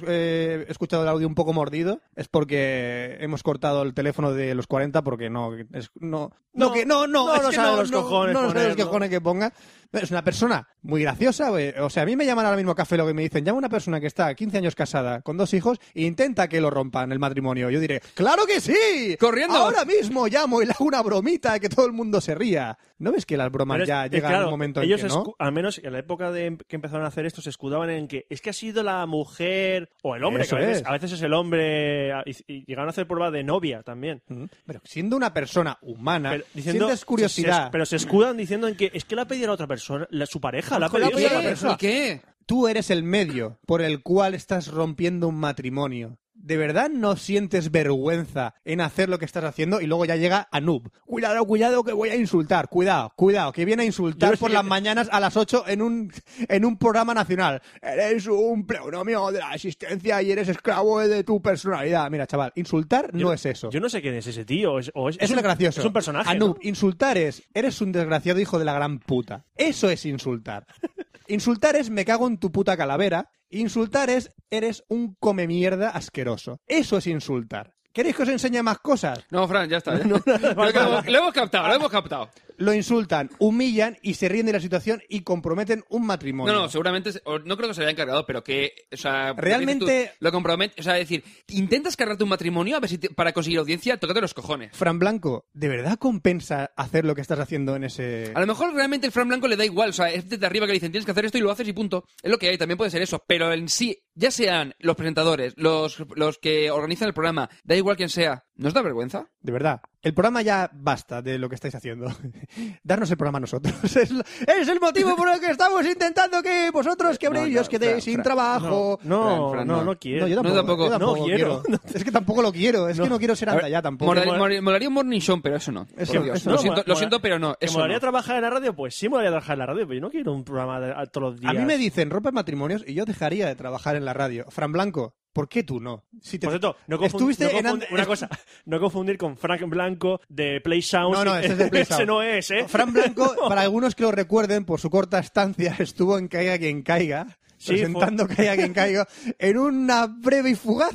eh, 0.08 0.64
escuchado 0.68 1.02
el 1.04 1.08
audio 1.08 1.28
un 1.28 1.34
poco 1.36 1.52
mordido, 1.52 2.00
es 2.16 2.26
porque 2.28 3.18
hemos 3.20 3.42
cortado 3.44 3.82
el 3.82 3.94
teléfono 3.94 4.32
de 4.32 4.54
los 4.54 4.66
40 4.66 5.02
porque 5.02 5.30
no... 5.30 5.54
Es, 5.72 5.90
no, 6.00 6.32
no, 6.54 6.66
No, 6.66 6.72
que, 6.72 6.84
no, 6.84 7.06
no, 7.06 7.26
no 7.26 7.34
es 7.36 7.42
nos 7.42 7.50
que 7.50 7.56
sabe 7.56 7.70
no, 7.70 7.76
los 7.76 7.90
no, 7.92 8.02
cojones 8.02 8.34
no 8.34 8.42
nos 8.42 8.52
sabe 8.52 8.74
los 8.74 8.76
cojones 8.76 9.10
que 9.10 9.20
ponga. 9.20 9.52
Es 9.92 10.10
una 10.10 10.24
persona 10.24 10.66
muy 10.82 11.02
graciosa. 11.02 11.50
güey. 11.50 11.70
O 11.78 11.88
sea, 11.88 12.02
a 12.02 12.06
mí 12.06 12.16
me 12.16 12.26
llaman 12.26 12.44
ahora 12.46 12.56
mismo 12.56 12.72
a 12.72 12.74
café 12.74 12.96
lo 12.96 13.06
que 13.06 13.14
me 13.14 13.22
dicen, 13.22 13.44
llama 13.44 13.58
una 13.58 13.68
persona 13.68 14.00
que 14.00 14.06
está 14.08 14.34
15 14.34 14.58
años 14.58 14.74
casada 14.74 15.22
con 15.22 15.36
dos 15.36 15.54
hijos 15.54 15.78
e 15.94 16.02
intenta 16.02 16.48
que 16.48 16.60
lo 16.60 16.70
rompan 16.70 17.12
el 17.12 17.18
matrimonio. 17.20 17.70
Yo 17.70 17.78
diré, 17.78 18.00
¡claro 18.14 18.44
que 18.44 18.60
sí! 18.60 19.16
¡Corriendo! 19.20 19.56
Ahora 19.56 19.84
mismo 19.84 20.26
llamo 20.26 20.60
y 20.62 20.66
le 20.66 20.72
hago 20.72 20.84
una 20.84 21.00
bromita 21.02 21.60
que 21.60 21.68
todo 21.68 21.86
el 21.86 21.92
mundo 21.92 22.20
se 22.20 22.34
ría. 22.34 22.76
¿No 23.00 23.12
ves 23.12 23.24
que 23.26 23.36
las 23.36 23.50
bromas 23.52 23.80
es- 23.82 23.88
ya 23.88 24.06
llegan 24.08 24.30
claro, 24.32 24.44
a 24.44 24.48
un 24.48 24.50
momento 24.52 24.80
en 24.80 24.86
ellos 24.86 25.02
que 25.02 25.08
no? 25.08 25.34
al 25.38 25.52
menos 25.52 25.78
en 25.82 25.92
la 25.92 26.00
época 26.00 26.32
de 26.32 26.58
que 26.66 26.76
empezaron 26.76 27.04
a 27.04 27.08
hacer 27.08 27.26
esto 27.26 27.40
se 27.40 27.50
escudaban 27.50 27.90
en 27.90 28.08
que 28.08 28.26
es 28.28 28.40
que 28.40 28.50
ha 28.50 28.52
sido 28.52 28.82
la 28.82 29.06
mujer 29.06 29.90
o 30.02 30.16
el 30.16 30.24
hombre 30.24 30.42
Eso 30.42 30.56
que 30.56 30.62
a 30.64 30.66
veces, 30.66 30.82
es. 30.82 30.88
a 30.88 30.92
veces 30.92 31.12
es 31.12 31.22
el 31.22 31.32
hombre 31.32 32.12
y, 32.26 32.30
y 32.52 32.64
llegaron 32.66 32.88
a 32.88 32.90
hacer 32.90 33.06
prueba 33.06 33.30
de 33.30 33.44
novia 33.44 33.82
también 33.82 34.22
Mm, 34.28 34.44
Pero 34.66 34.80
siendo 34.84 35.16
una 35.16 35.32
persona 35.32 35.78
humana, 35.82 36.30
pero, 36.30 36.44
diciendo 36.54 36.86
sientes 36.86 37.00
se- 37.00 37.06
curiosidad. 37.06 37.64
se- 37.66 37.70
pero 37.70 37.86
se 37.86 37.96
escudan 37.96 38.36
diciendo 38.36 38.66
en 38.68 38.74
que 38.76 38.90
es 38.92 39.04
que 39.04 39.14
la 39.16 39.22
ha 39.22 39.28
pedido 39.28 39.44
a 39.44 39.48
la 39.48 39.54
otra 39.54 39.66
persona 39.66 40.06
la- 40.10 40.26
su 40.26 40.40
pareja 40.40 40.78
la 40.78 40.86
ha 40.86 40.90
pedido 40.90 41.08
a 41.28 41.30
otra 41.30 41.42
persona 41.42 41.72
¿Y 41.74 41.76
qué? 41.76 42.22
Tú 42.46 42.66
eres 42.66 42.90
el 42.90 43.02
medio 43.02 43.58
por 43.66 43.82
el 43.82 44.02
cual 44.02 44.34
estás 44.34 44.68
rompiendo 44.68 45.28
un 45.28 45.36
matrimonio. 45.36 46.18
¿De 46.40 46.56
verdad 46.56 46.88
no 46.88 47.16
sientes 47.16 47.70
vergüenza 47.70 48.54
en 48.64 48.80
hacer 48.80 49.08
lo 49.08 49.18
que 49.18 49.24
estás 49.24 49.44
haciendo? 49.44 49.80
Y 49.80 49.86
luego 49.86 50.04
ya 50.04 50.16
llega 50.16 50.48
Anub. 50.52 50.90
Cuidado, 51.04 51.44
cuidado, 51.44 51.84
que 51.84 51.92
voy 51.92 52.10
a 52.10 52.16
insultar. 52.16 52.68
Cuidado, 52.68 53.12
cuidado, 53.16 53.52
que 53.52 53.64
viene 53.64 53.82
a 53.82 53.86
insultar 53.86 54.38
por 54.38 54.50
las 54.50 54.64
mañanas 54.64 55.08
a 55.10 55.20
las 55.20 55.36
8 55.36 55.64
en 55.66 55.82
un, 55.82 56.12
en 56.48 56.64
un 56.64 56.78
programa 56.78 57.12
nacional. 57.12 57.60
Eres 57.82 58.26
un 58.28 58.66
pleonomio 58.66 59.30
de 59.30 59.40
la 59.40 59.54
existencia 59.54 60.22
y 60.22 60.30
eres 60.30 60.48
esclavo 60.48 61.00
de 61.00 61.24
tu 61.24 61.42
personalidad. 61.42 62.08
Mira, 62.10 62.26
chaval, 62.26 62.52
insultar 62.54 63.12
no 63.12 63.32
es 63.32 63.44
eso. 63.44 63.70
yo 63.70 63.80
no 63.80 63.88
sé 63.88 64.00
quién 64.00 64.14
es 64.14 64.26
ese 64.26 64.44
tío 64.44 64.78
es, 64.78 64.90
o 64.94 65.08
es, 65.08 65.16
Eso 65.16 65.24
es 65.24 65.30
un, 65.38 65.42
gracioso. 65.42 65.80
es 65.80 65.86
un 65.86 65.92
personaje 65.92 66.30
Anub, 66.30 66.56
¿no? 66.56 66.68
insultar 66.68 67.18
es, 67.18 67.42
eres 67.52 67.80
un 67.80 67.92
desgraciado 67.92 68.40
hijo 68.40 68.58
de 68.58 68.64
la 68.64 68.74
gran 68.74 69.00
puta. 69.00 69.44
Eso 69.56 69.90
es 69.90 70.06
insultar. 70.06 70.66
insultar 71.28 71.76
es, 71.76 71.90
me 71.90 72.04
cago 72.04 72.26
en 72.26 72.38
tu 72.38 72.50
puta 72.50 72.76
calavera. 72.76 73.30
Insultar 73.50 74.10
es, 74.10 74.30
eres 74.50 74.84
un 74.88 75.14
come 75.20 75.46
mierda 75.46 75.90
asqueroso. 75.90 76.60
Eso 76.66 76.98
es 76.98 77.06
insultar. 77.06 77.74
¿Queréis 77.92 78.16
que 78.16 78.22
os 78.22 78.28
enseñe 78.28 78.62
más 78.62 78.78
cosas? 78.78 79.24
No, 79.30 79.48
Fran, 79.48 79.68
ya 79.68 79.78
está. 79.78 79.94
lo 80.04 80.16
hemos 80.16 81.32
captado, 81.32 81.68
lo 81.68 81.74
hemos 81.74 81.90
captado. 81.90 82.30
Lo 82.58 82.74
insultan, 82.74 83.30
humillan 83.38 83.96
y 84.02 84.14
se 84.14 84.28
ríen 84.28 84.46
de 84.46 84.52
la 84.52 84.60
situación 84.60 85.00
y 85.08 85.20
comprometen 85.22 85.84
un 85.88 86.04
matrimonio. 86.06 86.52
No, 86.52 86.60
no, 86.62 86.68
seguramente, 86.68 87.10
no 87.44 87.56
creo 87.56 87.68
que 87.68 87.74
se 87.74 87.80
le 87.80 87.86
haya 87.86 87.92
encargado, 87.92 88.26
pero 88.26 88.44
que, 88.44 88.72
o 88.92 88.96
sea, 88.96 89.32
Realmente- 89.32 90.12
lo 90.20 90.28
lo 90.28 90.32
compromete, 90.32 90.80
o 90.80 90.84
sea, 90.84 90.92
decir, 90.94 91.24
intentas 91.48 91.96
cargarte 91.96 92.22
un 92.24 92.28
matrimonio 92.30 92.76
a 92.76 92.80
ver 92.80 92.90
si 92.90 92.98
te- 92.98 93.08
para 93.10 93.32
conseguir 93.32 93.58
audiencia, 93.58 93.96
tócate 93.96 94.20
los 94.20 94.34
cojones. 94.34 94.76
Fran 94.76 94.98
Blanco, 94.98 95.46
¿de 95.54 95.68
verdad 95.68 95.96
compensa 95.98 96.70
hacer 96.76 97.04
lo 97.06 97.14
que 97.14 97.20
estás 97.22 97.38
haciendo 97.38 97.76
en 97.76 97.84
ese... 97.84 98.32
A 98.34 98.40
lo 98.40 98.46
mejor 98.46 98.74
realmente 98.74 99.06
el 99.06 99.12
Fran 99.12 99.28
Blanco 99.28 99.48
le 99.48 99.56
da 99.56 99.64
igual, 99.64 99.90
o 99.90 99.92
sea, 99.94 100.10
es 100.10 100.28
desde 100.28 100.44
arriba 100.44 100.66
que 100.66 100.72
le 100.72 100.76
dicen 100.78 100.92
tienes 100.92 101.06
que 101.06 101.12
hacer 101.12 101.24
esto 101.24 101.38
y 101.38 101.40
lo 101.40 101.50
haces 101.50 101.66
y 101.68 101.72
punto. 101.72 102.04
Es 102.22 102.30
lo 102.30 102.38
que 102.38 102.48
hay, 102.48 102.58
también 102.58 102.76
puede 102.76 102.90
ser 102.90 103.00
eso, 103.02 103.22
pero 103.26 103.52
en 103.52 103.68
sí, 103.68 104.02
ya 104.14 104.30
sean 104.30 104.74
los 104.80 104.96
presentadores, 104.96 105.54
los, 105.56 106.02
los 106.16 106.38
que 106.38 106.70
organizan 106.70 107.08
el 107.08 107.14
programa, 107.14 107.48
da 107.64 107.76
igual 107.76 107.96
quién 107.96 108.08
sea, 108.08 108.44
¿nos 108.58 108.74
da 108.74 108.82
vergüenza? 108.82 109.26
De 109.40 109.50
verdad. 109.52 109.80
El 110.00 110.14
programa 110.14 110.42
ya 110.42 110.70
basta 110.72 111.22
de 111.22 111.38
lo 111.38 111.48
que 111.48 111.56
estáis 111.56 111.74
haciendo. 111.74 112.06
Darnos 112.84 113.10
el 113.10 113.16
programa 113.16 113.38
a 113.38 113.40
nosotros. 113.40 113.74
Es, 113.96 114.10
lo- 114.12 114.22
es 114.46 114.68
el 114.68 114.78
motivo 114.80 115.16
por 115.16 115.28
el 115.28 115.40
que 115.40 115.50
estamos 115.50 115.84
intentando 115.86 116.40
que 116.42 116.70
vosotros 116.70 117.18
No, 117.30 117.46
y 117.46 117.54
no, 117.54 117.60
os 117.62 117.68
quedéis 117.68 117.90
Fran, 117.92 118.00
sin 118.02 118.14
Fran, 118.14 118.22
trabajo. 118.24 118.98
no 119.02 119.22
Fran, 119.24 119.50
Fran, 119.50 119.66
no 119.68 119.76
no. 119.78 119.84
no 119.84 119.98
quiero 119.98 120.22
No, 120.22 120.28
yo 120.28 120.36
No, 120.42 120.54
tampoco, 120.54 120.62
tampoco. 120.62 120.84
yo 120.84 120.90
tampoco 120.90 121.18
No 121.18 121.24
quiero. 121.24 121.62
Es 121.94 122.04
que 122.04 122.12
tampoco 122.12 122.42
lo 122.42 122.52
quiero. 122.52 122.88
Es 122.88 123.00
que 123.00 123.08
no 123.08 123.18
quiero 123.18 123.34
ser 123.34 123.50
anda 123.50 123.68
ya 123.68 123.82
tampoco. 123.82 124.10
Moral- 124.10 124.26
mola- 124.26 124.38
mol- 124.38 124.62
molaría 124.62 124.88
un 124.88 124.94
morning 124.94 125.20
show, 125.20 125.40
pero 125.42 125.56
eso 125.56 125.72
no. 125.72 125.86
por 125.86 126.00
Eso- 126.02 126.22
Dios. 126.22 126.36
eso 126.36 126.50
lo 126.50 126.56
no, 126.56 126.62
siento, 126.62 126.80
mola- 126.80 126.84
lo 126.86 126.96
siento, 126.96 127.20
pero 127.20 127.38
no. 127.38 127.54
¿Que 127.58 127.66
Eso 127.66 127.74
molaría 127.78 127.96
no. 127.96 128.00
trabajar 128.00 128.36
en 128.36 128.42
la 128.42 128.50
radio? 128.50 128.74
Pues 128.76 128.94
sí 128.94 129.08
molaría 129.08 129.30
trabajar 129.30 129.54
en 129.54 129.58
la 129.60 129.66
radio, 129.66 129.86
pero 129.88 129.94
yo 129.94 130.00
no 130.00 130.10
quiero 130.10 130.32
un 130.32 130.44
programa 130.44 130.80
de- 130.80 130.92
a 130.92 131.06
todos 131.06 131.32
los 131.32 131.40
días. 131.40 131.50
A 131.50 131.58
mí 131.58 131.64
me 131.64 131.76
dicen 131.76 132.10
rompe 132.10 132.30
matrimonios 132.32 132.84
y 132.86 132.94
yo 132.94 133.04
dejaría 133.04 133.46
de 133.46 133.56
trabajar 133.56 133.96
en 133.96 134.04
la 134.04 134.12
radio. 134.12 134.44
Fran 134.48 134.72
Blanco, 134.72 135.14
¿por 135.38 135.48
qué 135.48 135.62
tú 135.62 135.78
no? 135.78 136.02
Si 136.20 136.36
te- 136.38 136.46
Por 136.46 136.52
cierto, 136.54 136.76
no 136.88 136.98
confund- 136.98 137.62
no 137.62 137.78
una 137.92 138.06
cosa, 138.06 138.28
no 138.64 138.80
confundir 138.80 139.16
con 139.16 139.36
Frank 139.36 139.62
Blanco 139.68 140.20
de 140.28 140.60
Play 140.60 140.82
Sounds. 140.82 141.16
No, 141.16 141.24
no, 141.24 141.36
ese 141.38 141.52
es 141.52 141.58
de 141.58 141.68
Play 141.70 141.82
Ese 141.82 141.94
Sound. 141.94 142.06
no 142.08 142.22
es, 142.22 142.50
¿eh? 142.50 142.64
Fran 142.66 142.92
Blanco, 142.92 143.34
para 143.48 143.60
algunos 143.60 143.94
que 143.94 144.02
lo 144.02 144.10
recuerden, 144.10 144.64
por 144.64 144.80
su 144.80 144.90
corta 144.90 145.20
estancia, 145.20 145.76
estuvo 145.78 146.18
en 146.18 146.26
Caiga 146.26 146.58
quien 146.58 146.82
caiga, 146.82 147.38
Sí, 147.68 147.74
presentando 147.74 148.26
Caiga 148.26 148.56
quien 148.56 148.72
caiga, 148.72 149.06
en 149.38 149.58
una 149.58 150.06
breve 150.06 150.50
y 150.50 150.54
fugaz 150.54 150.92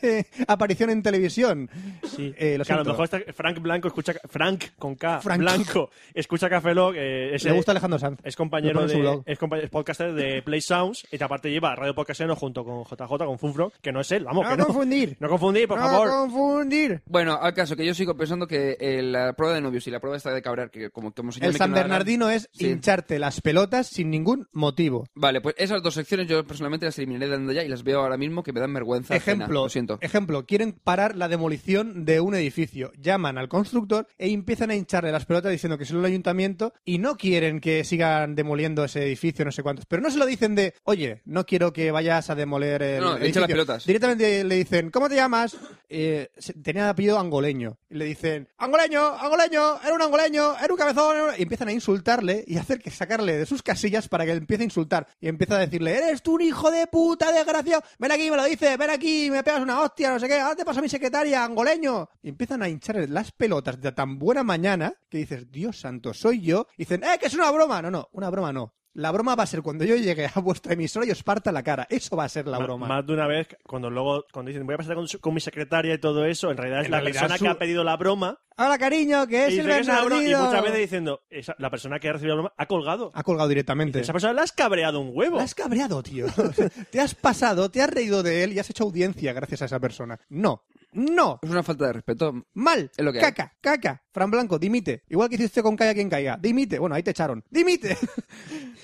de 0.00 0.26
aparición 0.48 0.90
en 0.90 1.02
televisión. 1.02 1.68
Sí. 2.16 2.34
Eh, 2.36 2.56
lo 2.58 2.64
que 2.64 2.72
a 2.72 2.76
lo 2.78 2.84
mejor 2.84 3.04
está- 3.04 3.20
Frank 3.32 3.58
Blanco 3.60 3.88
escucha... 3.88 4.14
Frank 4.28 4.64
con 4.78 4.94
K. 4.96 5.20
Frank. 5.20 5.38
Blanco. 5.40 5.90
Escucha 6.14 6.48
Café 6.48 6.74
Lock. 6.74 6.94
eh, 6.96 7.34
ese- 7.34 7.48
Le 7.50 7.54
gusta 7.56 7.72
Alejandro 7.72 7.98
Sanz. 7.98 8.18
Es 8.24 8.36
compañero 8.36 8.86
de, 8.86 8.96
blog. 8.96 9.22
es, 9.26 9.38
compa- 9.38 9.62
es 9.62 9.70
podcaster 9.70 10.12
de 10.14 10.42
Play 10.42 10.60
Sounds 10.60 11.06
y 11.10 11.22
aparte 11.22 11.50
lleva 11.50 11.74
Radio 11.76 11.94
Podcastero 11.94 12.34
junto 12.36 12.64
con 12.64 12.84
JJ, 12.84 13.06
con 13.26 13.38
Funfro, 13.38 13.72
que 13.80 13.92
no 13.92 14.00
es 14.00 14.10
él, 14.12 14.24
vamos, 14.24 14.48
que 14.48 14.56
no. 14.56 14.66
confundir. 14.66 15.16
No 15.20 15.28
confundir, 15.28 15.68
por 15.68 15.78
no 15.78 15.84
favor. 15.88 16.08
confundir. 16.08 17.02
Bueno, 17.06 17.38
al 17.40 17.54
caso, 17.54 17.76
que 17.76 17.84
yo 17.86 17.94
sigo 17.94 18.16
pensando 18.16 18.46
que 18.46 18.76
eh, 18.80 19.02
la 19.02 19.32
prueba 19.34 19.54
de 19.54 19.60
novios 19.60 19.86
y 19.86 19.90
la 19.90 20.00
prueba 20.00 20.16
esta 20.16 20.32
de 20.32 20.42
cabrear, 20.42 20.70
que 20.70 20.90
como, 20.90 21.12
como 21.12 21.32
señor 21.32 21.50
El 21.50 21.56
San 21.56 21.70
que 21.70 21.76
no 21.76 21.82
Bernardino 21.82 22.30
es 22.30 22.48
Sí. 22.52 22.68
hincharte 22.68 23.18
las 23.18 23.40
pelotas 23.40 23.86
sin 23.86 24.10
ningún 24.10 24.48
motivo. 24.52 25.06
Vale, 25.14 25.40
pues 25.40 25.54
esas 25.58 25.82
dos 25.82 25.94
secciones 25.94 26.11
yo 26.20 26.46
personalmente 26.46 26.84
las 26.86 26.98
eliminaré 26.98 27.28
de 27.28 27.34
ando 27.36 27.52
ya 27.52 27.64
y 27.64 27.68
las 27.68 27.82
veo 27.82 28.00
ahora 28.00 28.16
mismo 28.18 28.42
que 28.42 28.52
me 28.52 28.60
dan 28.60 28.74
vergüenza. 28.74 29.14
ajena, 29.14 29.44
Ejemplo, 29.44 29.62
lo 29.62 29.68
siento. 29.70 29.98
ejemplo, 30.02 30.44
quieren 30.44 30.72
parar 30.72 31.16
la 31.16 31.28
demolición 31.28 32.04
de 32.04 32.20
un 32.20 32.34
edificio. 32.34 32.92
Llaman 33.00 33.38
al 33.38 33.48
constructor 33.48 34.06
e 34.18 34.30
empiezan 34.30 34.70
a 34.70 34.74
hincharle 34.74 35.10
las 35.12 35.24
pelotas 35.24 35.50
diciendo 35.50 35.78
que 35.78 35.84
es 35.84 35.90
el 35.90 36.04
ayuntamiento 36.04 36.74
y 36.84 36.98
no 36.98 37.16
quieren 37.16 37.60
que 37.60 37.84
sigan 37.84 38.34
demoliendo 38.34 38.84
ese 38.84 39.02
edificio, 39.04 39.44
no 39.44 39.52
sé 39.52 39.62
cuántos. 39.62 39.86
Pero 39.86 40.02
no 40.02 40.10
se 40.10 40.18
lo 40.18 40.26
dicen 40.26 40.54
de, 40.54 40.74
oye, 40.84 41.22
no 41.24 41.46
quiero 41.46 41.72
que 41.72 41.90
vayas 41.90 42.28
a 42.30 42.34
demoler 42.34 42.82
el 42.82 43.00
No, 43.00 43.18
le 43.18 43.28
echan 43.28 43.42
las 43.42 43.50
edificio. 43.50 43.54
pelotas. 43.54 43.86
Directamente 43.86 44.44
le 44.44 44.54
dicen, 44.56 44.90
¿cómo 44.90 45.08
te 45.08 45.14
llamas? 45.16 45.56
Eh, 45.88 46.30
tenía 46.62 46.88
apellido 46.88 47.18
angoleño. 47.18 47.78
Y 47.90 47.94
le 47.96 48.04
dicen, 48.04 48.48
angoleño, 48.58 49.14
angoleño, 49.14 49.80
era 49.82 49.94
un 49.94 50.02
angoleño, 50.02 50.54
era 50.58 50.72
un 50.72 50.78
cabezón. 50.78 51.16
era 51.16 51.24
un-". 51.26 51.34
Y 51.38 51.42
empiezan 51.42 51.68
a 51.68 51.72
insultarle 51.72 52.44
y 52.46 52.56
hacer 52.56 52.80
que 52.80 52.90
sacarle 52.90 53.36
de 53.36 53.46
sus 53.46 53.62
casillas 53.62 54.08
para 54.08 54.24
que 54.24 54.32
empiece 54.32 54.62
a 54.62 54.64
insultar. 54.64 55.06
Y 55.20 55.28
empieza 55.28 55.56
a 55.56 55.58
decirle, 55.58 55.91
eres 55.96 56.22
tú 56.22 56.34
un 56.34 56.40
hijo 56.40 56.70
de 56.70 56.86
puta, 56.86 57.32
desgraciado. 57.32 57.82
Ven 57.98 58.12
aquí, 58.12 58.30
me 58.30 58.36
lo 58.36 58.44
dices, 58.44 58.76
ven 58.78 58.90
aquí, 58.90 59.30
me 59.30 59.42
pegas 59.42 59.60
una 59.60 59.80
hostia, 59.80 60.10
no 60.10 60.18
sé 60.18 60.28
qué. 60.28 60.40
Ahora 60.40 60.56
te 60.56 60.64
paso 60.64 60.80
a 60.80 60.82
mi 60.82 60.88
secretaria, 60.88 61.44
angoleño. 61.44 62.08
Y 62.22 62.30
empiezan 62.30 62.62
a 62.62 62.68
hincharle 62.68 63.08
las 63.08 63.32
pelotas 63.32 63.80
de 63.80 63.92
tan 63.92 64.18
buena 64.18 64.42
mañana 64.42 64.94
que 65.08 65.18
dices, 65.18 65.50
Dios 65.50 65.80
santo, 65.80 66.14
soy 66.14 66.40
yo. 66.40 66.66
Y 66.76 66.82
dicen, 66.82 67.02
eh, 67.04 67.18
que 67.18 67.26
es 67.26 67.34
una 67.34 67.50
broma. 67.50 67.82
No, 67.82 67.90
no, 67.90 68.08
una 68.12 68.30
broma 68.30 68.52
no. 68.52 68.74
La 68.94 69.10
broma 69.10 69.34
va 69.34 69.44
a 69.44 69.46
ser 69.46 69.62
cuando 69.62 69.84
yo 69.84 69.96
llegue 69.96 70.28
a 70.34 70.40
vuestra 70.40 70.74
emisora 70.74 71.06
y 71.06 71.10
os 71.10 71.22
parta 71.22 71.50
la 71.50 71.62
cara. 71.62 71.86
Eso 71.88 72.14
va 72.14 72.24
a 72.24 72.28
ser 72.28 72.46
la 72.46 72.58
Ma- 72.58 72.64
broma. 72.66 72.86
Más 72.86 73.06
de 73.06 73.14
una 73.14 73.26
vez, 73.26 73.48
cuando 73.66 73.88
luego 73.88 74.24
cuando 74.32 74.50
dicen 74.50 74.66
voy 74.66 74.74
a 74.74 74.78
pasar 74.78 74.94
con, 74.96 75.08
su- 75.08 75.18
con 75.18 75.32
mi 75.32 75.40
secretaria 75.40 75.94
y 75.94 75.98
todo 75.98 76.26
eso, 76.26 76.50
en 76.50 76.58
realidad 76.58 76.80
es 76.80 76.86
En 76.86 76.90
la 76.92 76.98
realidad 77.00 77.20
persona 77.22 77.38
su- 77.38 77.44
que 77.44 77.50
ha 77.50 77.58
pedido 77.58 77.84
la 77.84 77.96
broma. 77.96 78.38
Hola, 78.58 78.76
cariño, 78.76 79.26
que 79.26 79.46
es 79.46 79.54
y, 79.54 79.60
el 79.60 79.64
broma, 79.66 79.80
y 79.80 79.86
Bernardino. 79.86 80.44
muchas 80.44 80.62
veces 80.62 80.78
diciendo, 80.78 81.22
esa- 81.30 81.54
la 81.58 81.70
persona 81.70 81.98
que 81.98 82.08
ha 82.10 82.12
recibido 82.12 82.36
la 82.36 82.42
broma 82.42 82.54
ha 82.58 82.66
colgado. 82.66 83.10
Ha 83.14 83.22
colgado 83.22 83.48
directamente. 83.48 84.00
Esa 84.00 84.12
persona 84.12 84.34
le 84.34 84.42
has 84.42 84.52
cabreado 84.52 85.00
un 85.00 85.10
huevo. 85.14 85.38
La 85.38 85.44
has 85.44 85.54
cabreado, 85.54 86.02
tío. 86.02 86.26
te 86.90 87.00
has 87.00 87.14
pasado, 87.14 87.70
te 87.70 87.80
has 87.80 87.88
reído 87.88 88.22
de 88.22 88.44
él 88.44 88.52
y 88.52 88.58
has 88.58 88.68
hecho 88.68 88.84
audiencia 88.84 89.32
gracias 89.32 89.62
a 89.62 89.64
esa 89.64 89.80
persona. 89.80 90.20
No, 90.28 90.64
no, 90.92 91.38
Es 91.42 91.50
una 91.50 91.62
falta 91.62 91.86
de 91.86 91.92
respeto. 91.94 92.34
mal, 92.54 92.90
Es 92.96 93.04
lo 93.04 93.12
que 93.12 93.18
hay. 93.18 93.24
caca, 93.24 93.54
caca. 93.60 94.02
Fran 94.12 94.30
Blanco, 94.30 94.58
dimite. 94.58 95.04
Igual 95.08 95.28
que 95.30 95.36
hiciste 95.36 95.62
con 95.62 95.74
Calla 95.74 95.94
quien 95.94 96.10
caiga. 96.10 96.36
Dimite. 96.38 96.78
Bueno, 96.78 96.94
ahí 96.94 97.02
te 97.02 97.12
echaron. 97.12 97.42
Dimite. 97.50 97.96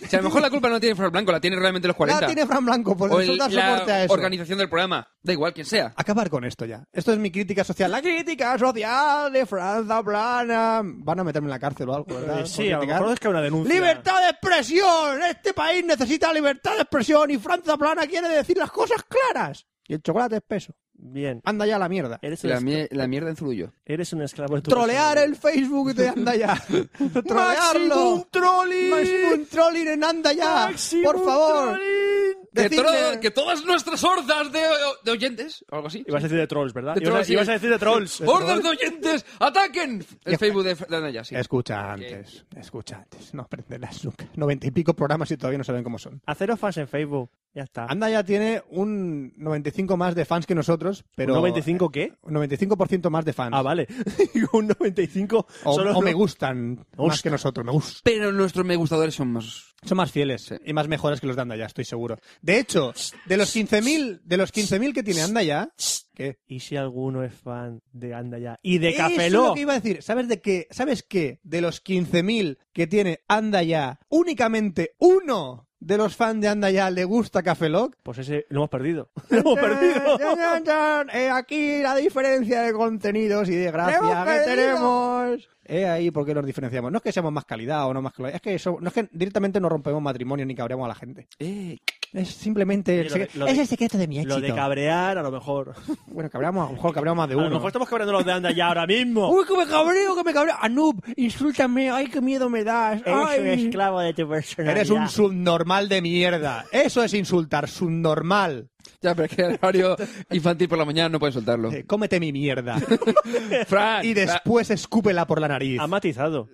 Si 0.09 0.15
a 0.15 0.21
lo 0.21 0.27
mejor 0.27 0.41
la 0.43 0.49
culpa 0.51 0.69
no 0.69 0.79
tiene 0.79 0.95
Fran 0.95 1.11
Blanco, 1.11 1.33
la 1.33 1.41
tiene 1.41 1.57
realmente 1.57 1.89
los 1.89 1.97
40. 1.97 2.21
La 2.21 2.27
tiene 2.29 2.47
Fran 2.47 2.65
Blanco, 2.65 2.97
por 2.97 3.13
o 3.13 3.21
el- 3.21 3.27
soporte 3.37 3.61
a 3.61 3.85
la 3.87 4.05
eso. 4.05 4.13
organización 4.15 4.57
del 4.59 4.69
programa. 4.69 5.09
Da 5.23 5.33
igual 5.33 5.53
quien 5.53 5.67
sea. 5.67 5.93
Acabar 5.97 6.31
con 6.31 6.45
esto 6.45 6.65
ya. 6.67 6.85
Esto 6.93 7.13
es 7.13 7.19
mi 7.19 7.33
crítica 7.33 7.65
social. 7.65 7.91
La 7.91 8.01
crítica 8.01 8.57
social 8.57 9.33
de 9.33 9.45
Franza 9.45 10.03
Plana. 10.05 10.83
Van 10.85 11.19
a 11.21 11.25
meterme 11.25 11.47
en 11.47 11.51
la 11.51 11.59
cárcel 11.59 11.89
o 11.89 11.95
algo, 11.97 12.15
¿verdad? 12.15 12.41
Eh, 12.43 12.47
sí, 12.47 12.71
a 12.71 12.79
lo 12.79 12.87
mejor 12.87 13.13
es 13.13 13.19
que 13.21 13.29
una 13.29 13.41
denuncia. 13.43 13.75
¡Libertad 13.75 14.23
de 14.23 14.31
expresión! 14.31 15.21
Este 15.29 15.53
país 15.53 15.85
necesita 15.85 16.33
libertad 16.33 16.77
de 16.77 16.83
expresión 16.83 17.31
y 17.33 17.39
Franza 17.39 17.77
Plana 17.77 18.07
quiere 18.07 18.29
decir 18.29 18.57
las 18.57 18.71
cosas 18.71 19.03
claras. 19.03 19.67
Y 19.89 19.95
el 19.95 20.03
chocolate 20.03 20.37
es 20.37 20.43
peso. 20.47 20.75
Bien. 21.01 21.41
Anda 21.45 21.65
ya 21.65 21.77
a 21.77 21.79
la 21.79 21.89
mierda. 21.89 22.19
Eres 22.23 22.43
un, 22.45 22.51
La, 22.51 22.61
mie- 22.61 22.89
la 22.91 23.07
mierda 23.07 23.31
en 23.31 23.37
Zurullo. 23.37 23.73
eres 23.87 24.13
un 24.13 24.21
esclavo 24.23 24.57
de 24.57 24.63
tu 24.63 24.71
Trolear 24.71 25.17
el 25.19 25.37
Facebook 25.37 25.95
de 25.95 26.09
Anda 26.09 26.35
ya. 26.35 26.61
Trolearlo. 27.27 27.95
Maximum 28.17 28.25
trolling. 28.31 28.91
Maximum 28.91 29.47
trolling 29.47 29.89
en 29.89 30.05
Anda 30.05 30.33
ya. 30.33 30.67
Maximum 30.71 31.05
Por 31.05 31.25
favor. 31.25 31.65
trolling. 31.75 32.39
Que, 32.55 33.19
que 33.21 33.31
todas 33.31 33.65
nuestras 33.65 34.03
hordas 34.03 34.51
de, 34.51 34.61
de 35.05 35.11
oyentes, 35.13 35.65
o 35.71 35.77
algo 35.77 35.87
así. 35.89 36.03
Ibas 36.09 36.23
a 36.23 36.27
decir 36.27 36.39
de 36.39 36.47
trolls, 36.49 36.73
¿verdad? 36.73 36.95
De 36.97 37.03
ibas, 37.03 37.13
trolls, 37.13 37.29
a, 37.29 37.33
ibas 37.33 37.45
sí. 37.47 37.51
a 37.51 37.55
decir 37.55 37.71
de 37.71 37.79
trolls. 37.79 38.21
¡Hordas 38.27 38.63
de 38.63 38.69
oyentes! 38.69 39.27
¡Ataquen! 39.39 40.05
El 40.25 40.33
Ya. 40.33 40.39
Facebook 40.39 40.65
de, 40.65 40.75
de 40.75 40.97
Anaya, 40.97 41.23
sí. 41.23 41.37
Escucha 41.37 41.93
antes, 41.93 42.45
escucha 42.57 42.97
antes. 42.97 43.33
No 43.35 43.43
aprenderás 43.43 44.05
nunca. 44.05 44.27
Noventa 44.35 44.67
y 44.67 44.71
pico 44.73 44.95
programas 44.95 45.31
y 45.31 45.37
todavía 45.37 45.59
no 45.59 45.65
saben 45.65 45.85
cómo 45.85 45.99
son. 45.99 46.21
Haceros 46.27 46.59
fans 46.59 46.79
en 46.79 46.89
Facebook. 46.89 47.31
Ya 47.55 47.63
está. 47.65 47.87
Anda 47.87 48.09
ya 48.11 48.23
tiene 48.25 48.63
un 48.71 49.33
95 49.37 49.97
más 49.97 50.15
de 50.15 50.25
fans 50.25 50.47
que 50.47 50.55
nosotros, 50.55 51.05
pero... 51.17 51.33
¿Un 51.35 51.41
95 51.41 51.91
qué? 51.91 52.13
Un 52.23 52.35
95% 52.35 53.11
más 53.11 53.25
de 53.25 53.33
fans. 53.33 53.53
Ah, 53.55 53.63
vale. 53.63 53.89
un 54.53 54.69
95 54.69 55.47
O, 55.65 55.75
solo 55.75 55.97
o 55.97 56.03
me 56.03 56.13
gustan 56.13 56.87
más 56.97 57.23
que 57.23 57.31
nosotros, 57.31 57.65
me 57.65 57.73
gustan. 57.73 58.01
Pero 58.05 58.33
nuestros 58.33 58.65
me 58.65 58.77
gustadores 58.77 59.15
son 59.15 59.33
más... 59.33 59.75
Son 59.85 59.97
más 59.97 60.11
fieles 60.11 60.43
Sí. 60.43 60.57
y 60.65 60.73
más 60.73 60.89
mejores 60.89 61.21
que 61.21 61.27
los 61.29 61.37
de 61.37 61.43
Anda 61.43 61.57
ya, 61.57 61.67
estoy 61.67 61.85
seguro. 61.85 62.19
De 62.43 62.59
hecho, 62.59 62.93
de 63.27 63.37
los 63.37 63.55
15.000 63.55 64.21
de 64.25 64.37
los 64.37 64.53
15.000 64.53 64.93
que 64.93 65.05
tiene 65.05 65.23
Anda 65.23 65.43
ya, 65.45 65.71
¿qué? 66.15 66.39
¿Y 66.49 66.61
si 66.61 66.77
alguno 66.77 67.23
es 67.23 67.33
fan 67.33 67.81
de 67.93 68.13
Anda 68.13 68.39
ya? 68.41 68.59
Y 68.61 68.79
de 68.79 68.89
Eso 68.89 68.99
Café 68.99 69.27
es 69.27 69.33
lo 69.33 69.55
que 69.55 69.61
iba 69.61 69.75
a 69.75 69.81
decir. 69.81 70.03
¿Sabes 70.03 70.27
de 70.27 70.41
qué? 70.41 70.67
¿Sabes 70.73 71.05
qué? 71.05 71.39
De 71.45 71.61
los 71.61 71.83
15.000 71.85 72.59
que 72.73 72.89
tiene 72.89 73.21
Anda 73.29 73.63
ya, 73.63 74.01
únicamente 74.09 74.97
uno 74.99 75.68
de 75.81 75.97
los 75.97 76.17
fans 76.17 76.41
de 76.41 76.49
Anda 76.49 76.71
ya 76.71 76.91
le 76.91 77.05
gusta 77.05 77.43
Café 77.43 77.69
Lock. 77.69 77.97
Pues 78.03 78.19
ese 78.19 78.47
lo 78.49 78.61
hemos 78.61 78.71
perdido. 78.71 79.11
¡Lo 79.31 79.39
hemos 79.39 79.59
perdido! 79.59 80.19
Chan. 80.65 81.11
Eh, 81.11 81.31
aquí 81.31 81.83
la 81.83 81.97
diferencia 81.97 82.63
de 82.63 82.73
contenidos 82.73 83.49
y 83.49 83.55
de 83.55 83.71
gracia 83.71 84.25
que 84.25 84.51
tenemos. 84.51 85.49
Eh, 85.65 85.87
ahí 85.87 86.11
por 86.11 86.25
qué 86.25 86.35
nos 86.35 86.47
diferenciamos. 86.47 86.91
No 86.91 86.97
es 86.97 87.03
que 87.03 87.13
seamos 87.13 87.33
más 87.33 87.45
calidad 87.45 87.87
o 87.87 87.95
no 87.95 88.01
más 88.01 88.15
calidad, 88.15 88.35
es 88.35 88.41
que, 88.41 88.55
eso, 88.55 88.79
no 88.81 88.89
es 88.89 88.95
que 88.95 89.09
directamente 89.13 89.61
no 89.61 89.69
rompemos 89.69 90.01
matrimonio 90.01 90.47
ni 90.47 90.55
cabreamos 90.55 90.87
a 90.87 90.89
la 90.89 90.95
gente. 90.95 91.29
Eh, 91.39 91.79
Es 92.13 92.29
simplemente... 92.31 93.01
el 93.01 93.29
lo 93.35 93.45
de- 93.45 93.53
es 93.53 93.59
el 93.59 93.67
secreto 93.67 93.99
de 93.99 94.09
mi 94.09 94.19
éxito. 94.19 94.37
Lo 94.37 94.41
de 94.47 94.55
cabrear, 94.55 95.19
a 95.19 95.23
lo 95.23 95.31
mejor. 95.31 95.75
Bueno, 96.07 96.31
cabreamos, 96.31 96.65
a 96.65 96.71
lo 96.71 96.77
mejor 96.77 96.95
cabreamos 96.95 97.17
más 97.19 97.29
de 97.29 97.35
A 97.35 97.37
lo 97.39 97.43
uno. 97.47 97.55
mejor 97.57 97.69
estamos 97.69 97.89
cabreando 97.89 98.13
los 98.13 98.25
de 98.25 98.33
Anda 98.33 98.51
ya 98.51 98.67
ahora 98.69 98.87
mismo. 98.87 99.29
Uy, 99.33 99.45
que 99.47 99.57
me 99.57 99.67
cabreo, 99.67 100.17
que 100.17 100.25
me 100.25 100.33
cabreo. 100.33 100.55
Anub, 100.61 101.01
insúltame. 101.17 101.91
Ay, 101.91 102.07
qué 102.09 102.21
miedo 102.21 102.49
me 102.51 102.65
das. 102.65 103.03
Eres 103.05 103.39
un 103.41 103.47
esclavo 103.47 104.01
de 104.01 104.15
tu 104.15 104.29
personalidad. 104.29 104.77
Eres 104.77 104.91
un 104.91 105.09
subnormal 105.09 105.89
de 105.89 106.03
mierda. 106.03 106.65
Eso 106.73 107.03
es 107.05 107.15
insultar, 107.15 107.69
subnormal. 107.69 108.69
ya, 109.01 109.15
pero 109.15 109.27
es 109.27 109.37
que 109.37 109.43
el 109.43 109.53
horario 109.63 109.97
infantil 110.31 110.69
por 110.69 110.79
la 110.79 110.85
mañana 110.85 111.09
no 111.11 111.21
pueden 111.21 111.35
soltarlo. 111.35 111.71
Eh, 111.71 111.85
cómete 111.87 112.19
mi 112.19 112.33
mierda. 112.33 112.79
Fran, 113.69 114.05
y 114.05 114.15
después 114.15 114.71
escúpela 114.71 115.27
por 115.27 115.41
la 115.41 115.49
nariz. 115.49 115.79
Ha 115.81 115.87
matizado. 115.87 116.49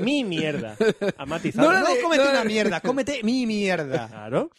Mi 0.00 0.24
mierda. 0.24 0.76
Ha 1.18 1.26
matizado. 1.26 1.70
No, 1.72 1.78
no, 1.78 1.86
de- 1.86 2.00
cómete 2.00 2.24
no, 2.24 2.30
una 2.30 2.44
mierda, 2.44 2.80
cómete 2.80 3.20
mi 3.22 3.46
mierda. 3.46 4.08
Claro. 4.08 4.50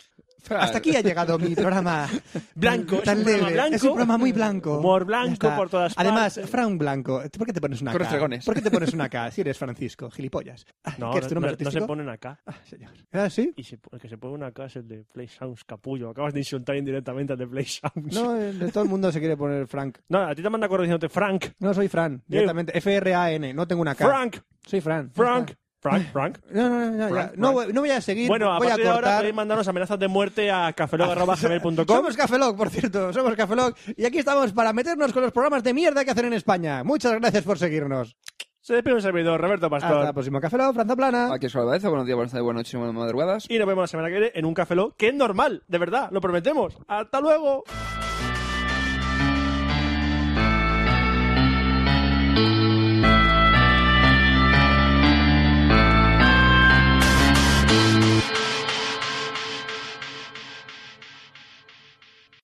Hasta 0.49 0.77
aquí 0.79 0.95
ha 0.95 1.01
llegado 1.01 1.37
mi 1.37 1.55
programa 1.55 2.07
Blanco, 2.55 2.97
tan 2.99 3.19
es 3.19 3.25
un 3.25 3.25
programa 3.25 3.49
blanco. 3.51 3.75
Es 3.75 3.83
un 3.83 3.89
programa 3.89 4.17
muy 4.17 4.31
blanco. 4.31 4.79
Humor 4.79 5.05
blanco 5.05 5.55
por 5.55 5.69
todas 5.69 5.93
Además, 5.97 6.35
partes. 6.35 6.49
Fran 6.51 6.77
Blanco, 6.77 7.21
¿por 7.37 7.47
qué 7.47 7.53
te 7.53 7.61
pones 7.61 7.81
una 7.81 7.91
Con 7.91 7.99
K? 7.99 8.03
estregones. 8.05 8.45
¿Por 8.45 8.55
qué 8.55 8.61
te 8.61 8.71
pones 8.71 8.93
una 8.93 9.09
K 9.09 9.31
si 9.31 9.41
eres 9.41 9.57
Francisco? 9.57 10.09
Gilipollas. 10.11 10.65
Ah, 10.83 10.95
No, 10.97 11.11
¿Qué 11.11 11.19
es 11.19 11.27
tu 11.27 11.35
no, 11.35 11.41
nombre 11.41 11.51
no- 11.51 11.53
no 11.53 11.57
se 11.57 11.63
artístico? 11.77 11.87
ponen 11.87 12.09
acá. 12.09 12.39
Ah, 12.45 12.55
señor. 12.65 12.91
¿Ah, 13.11 13.29
sí? 13.29 13.53
Y 13.55 13.63
se, 13.63 13.79
el 13.91 13.99
que 13.99 14.09
se 14.09 14.17
pone 14.17 14.33
una 14.35 14.51
casa 14.51 14.67
es 14.67 14.75
el 14.77 14.87
de 14.87 15.03
Play 15.03 15.27
Sounds 15.27 15.63
Capullo. 15.65 16.09
Acabas 16.09 16.33
de 16.33 16.39
insultar 16.39 16.75
indirectamente 16.75 17.33
al 17.33 17.39
de 17.39 17.47
Play 17.47 17.65
Sounds. 17.65 18.13
No, 18.15 18.33
de 18.33 18.71
todo 18.71 18.83
el 18.83 18.89
mundo 18.89 19.11
se 19.11 19.19
quiere 19.19 19.37
poner 19.37 19.67
Frank. 19.67 19.97
No, 20.09 20.19
a 20.27 20.33
ti 20.35 20.41
te 20.41 20.49
manda 20.49 20.67
correo 20.67 20.83
diciéndote 20.83 21.09
Frank. 21.09 21.45
No, 21.59 21.73
soy 21.73 21.87
Fran, 21.87 22.23
directamente. 22.27 22.77
F-R-A-N, 22.77 23.53
no 23.53 23.67
tengo 23.67 23.81
una 23.81 23.93
K. 23.95 24.05
Frank. 24.05 24.37
Soy 24.65 24.81
Fran. 24.81 25.11
Frank. 25.11 25.51
Frank, 25.79 26.11
Frank. 26.11 26.39
No, 26.51 26.69
no, 26.69 26.91
no, 26.91 27.07
Frank, 27.09 27.33
no, 27.35 27.53
Frank. 27.53 27.73
no, 27.73 27.81
voy 27.81 27.89
a 27.89 28.01
seguir. 28.01 28.27
Bueno, 28.27 28.53
a 28.53 28.59
partir 28.59 28.83
de 28.83 28.89
ahora 28.89 29.17
podéis 29.17 29.35
mandarnos 29.35 29.67
amenazas 29.67 29.99
de 29.99 30.07
muerte 30.07 30.51
a 30.51 30.73
cafelog.com. 30.73 31.85
somos 31.87 32.17
Cafelog, 32.17 32.57
por 32.57 32.69
cierto, 32.69 33.13
somos 33.13 33.35
Cafelog. 33.35 33.73
Y 33.95 34.05
aquí 34.05 34.19
estamos 34.19 34.51
para 34.51 34.73
meternos 34.73 35.13
con 35.13 35.23
los 35.23 35.31
programas 35.31 35.63
de 35.63 35.73
mierda 35.73 36.03
que 36.03 36.11
hacen 36.11 36.25
en 36.25 36.33
España. 36.33 36.83
Muchas 36.83 37.13
gracias 37.13 37.43
por 37.43 37.57
seguirnos. 37.57 38.17
Se 38.61 38.73
despide 38.73 38.95
un 38.95 39.01
servidor, 39.01 39.39
Roberto 39.39 39.69
Pastor. 39.69 39.97
Hasta 39.97 40.07
el 40.09 40.13
próximo 40.13 40.41
Cafelog, 40.41 40.73
Franza 40.75 40.95
Plana. 40.95 41.33
Aquí 41.33 41.45
es 41.45 41.55
Álvarez, 41.55 41.81
buenos 41.83 42.05
días, 42.05 42.15
buenas 42.15 42.31
tardes, 42.31 42.43
buenas 42.43 42.59
noches, 42.59 42.75
buenas 42.75 42.95
madrugadas. 42.95 43.45
Y 43.49 43.57
nos 43.57 43.67
vemos 43.67 43.83
la 43.83 43.87
semana 43.87 44.09
que 44.09 44.13
viene 44.15 44.31
en 44.35 44.45
un 44.45 44.53
Cafelog 44.53 44.95
que 44.95 45.07
es 45.07 45.13
normal, 45.13 45.63
de 45.67 45.77
verdad, 45.77 46.09
lo 46.11 46.19
prometemos. 46.19 46.77
¡Hasta 46.87 47.21
luego! 47.21 47.63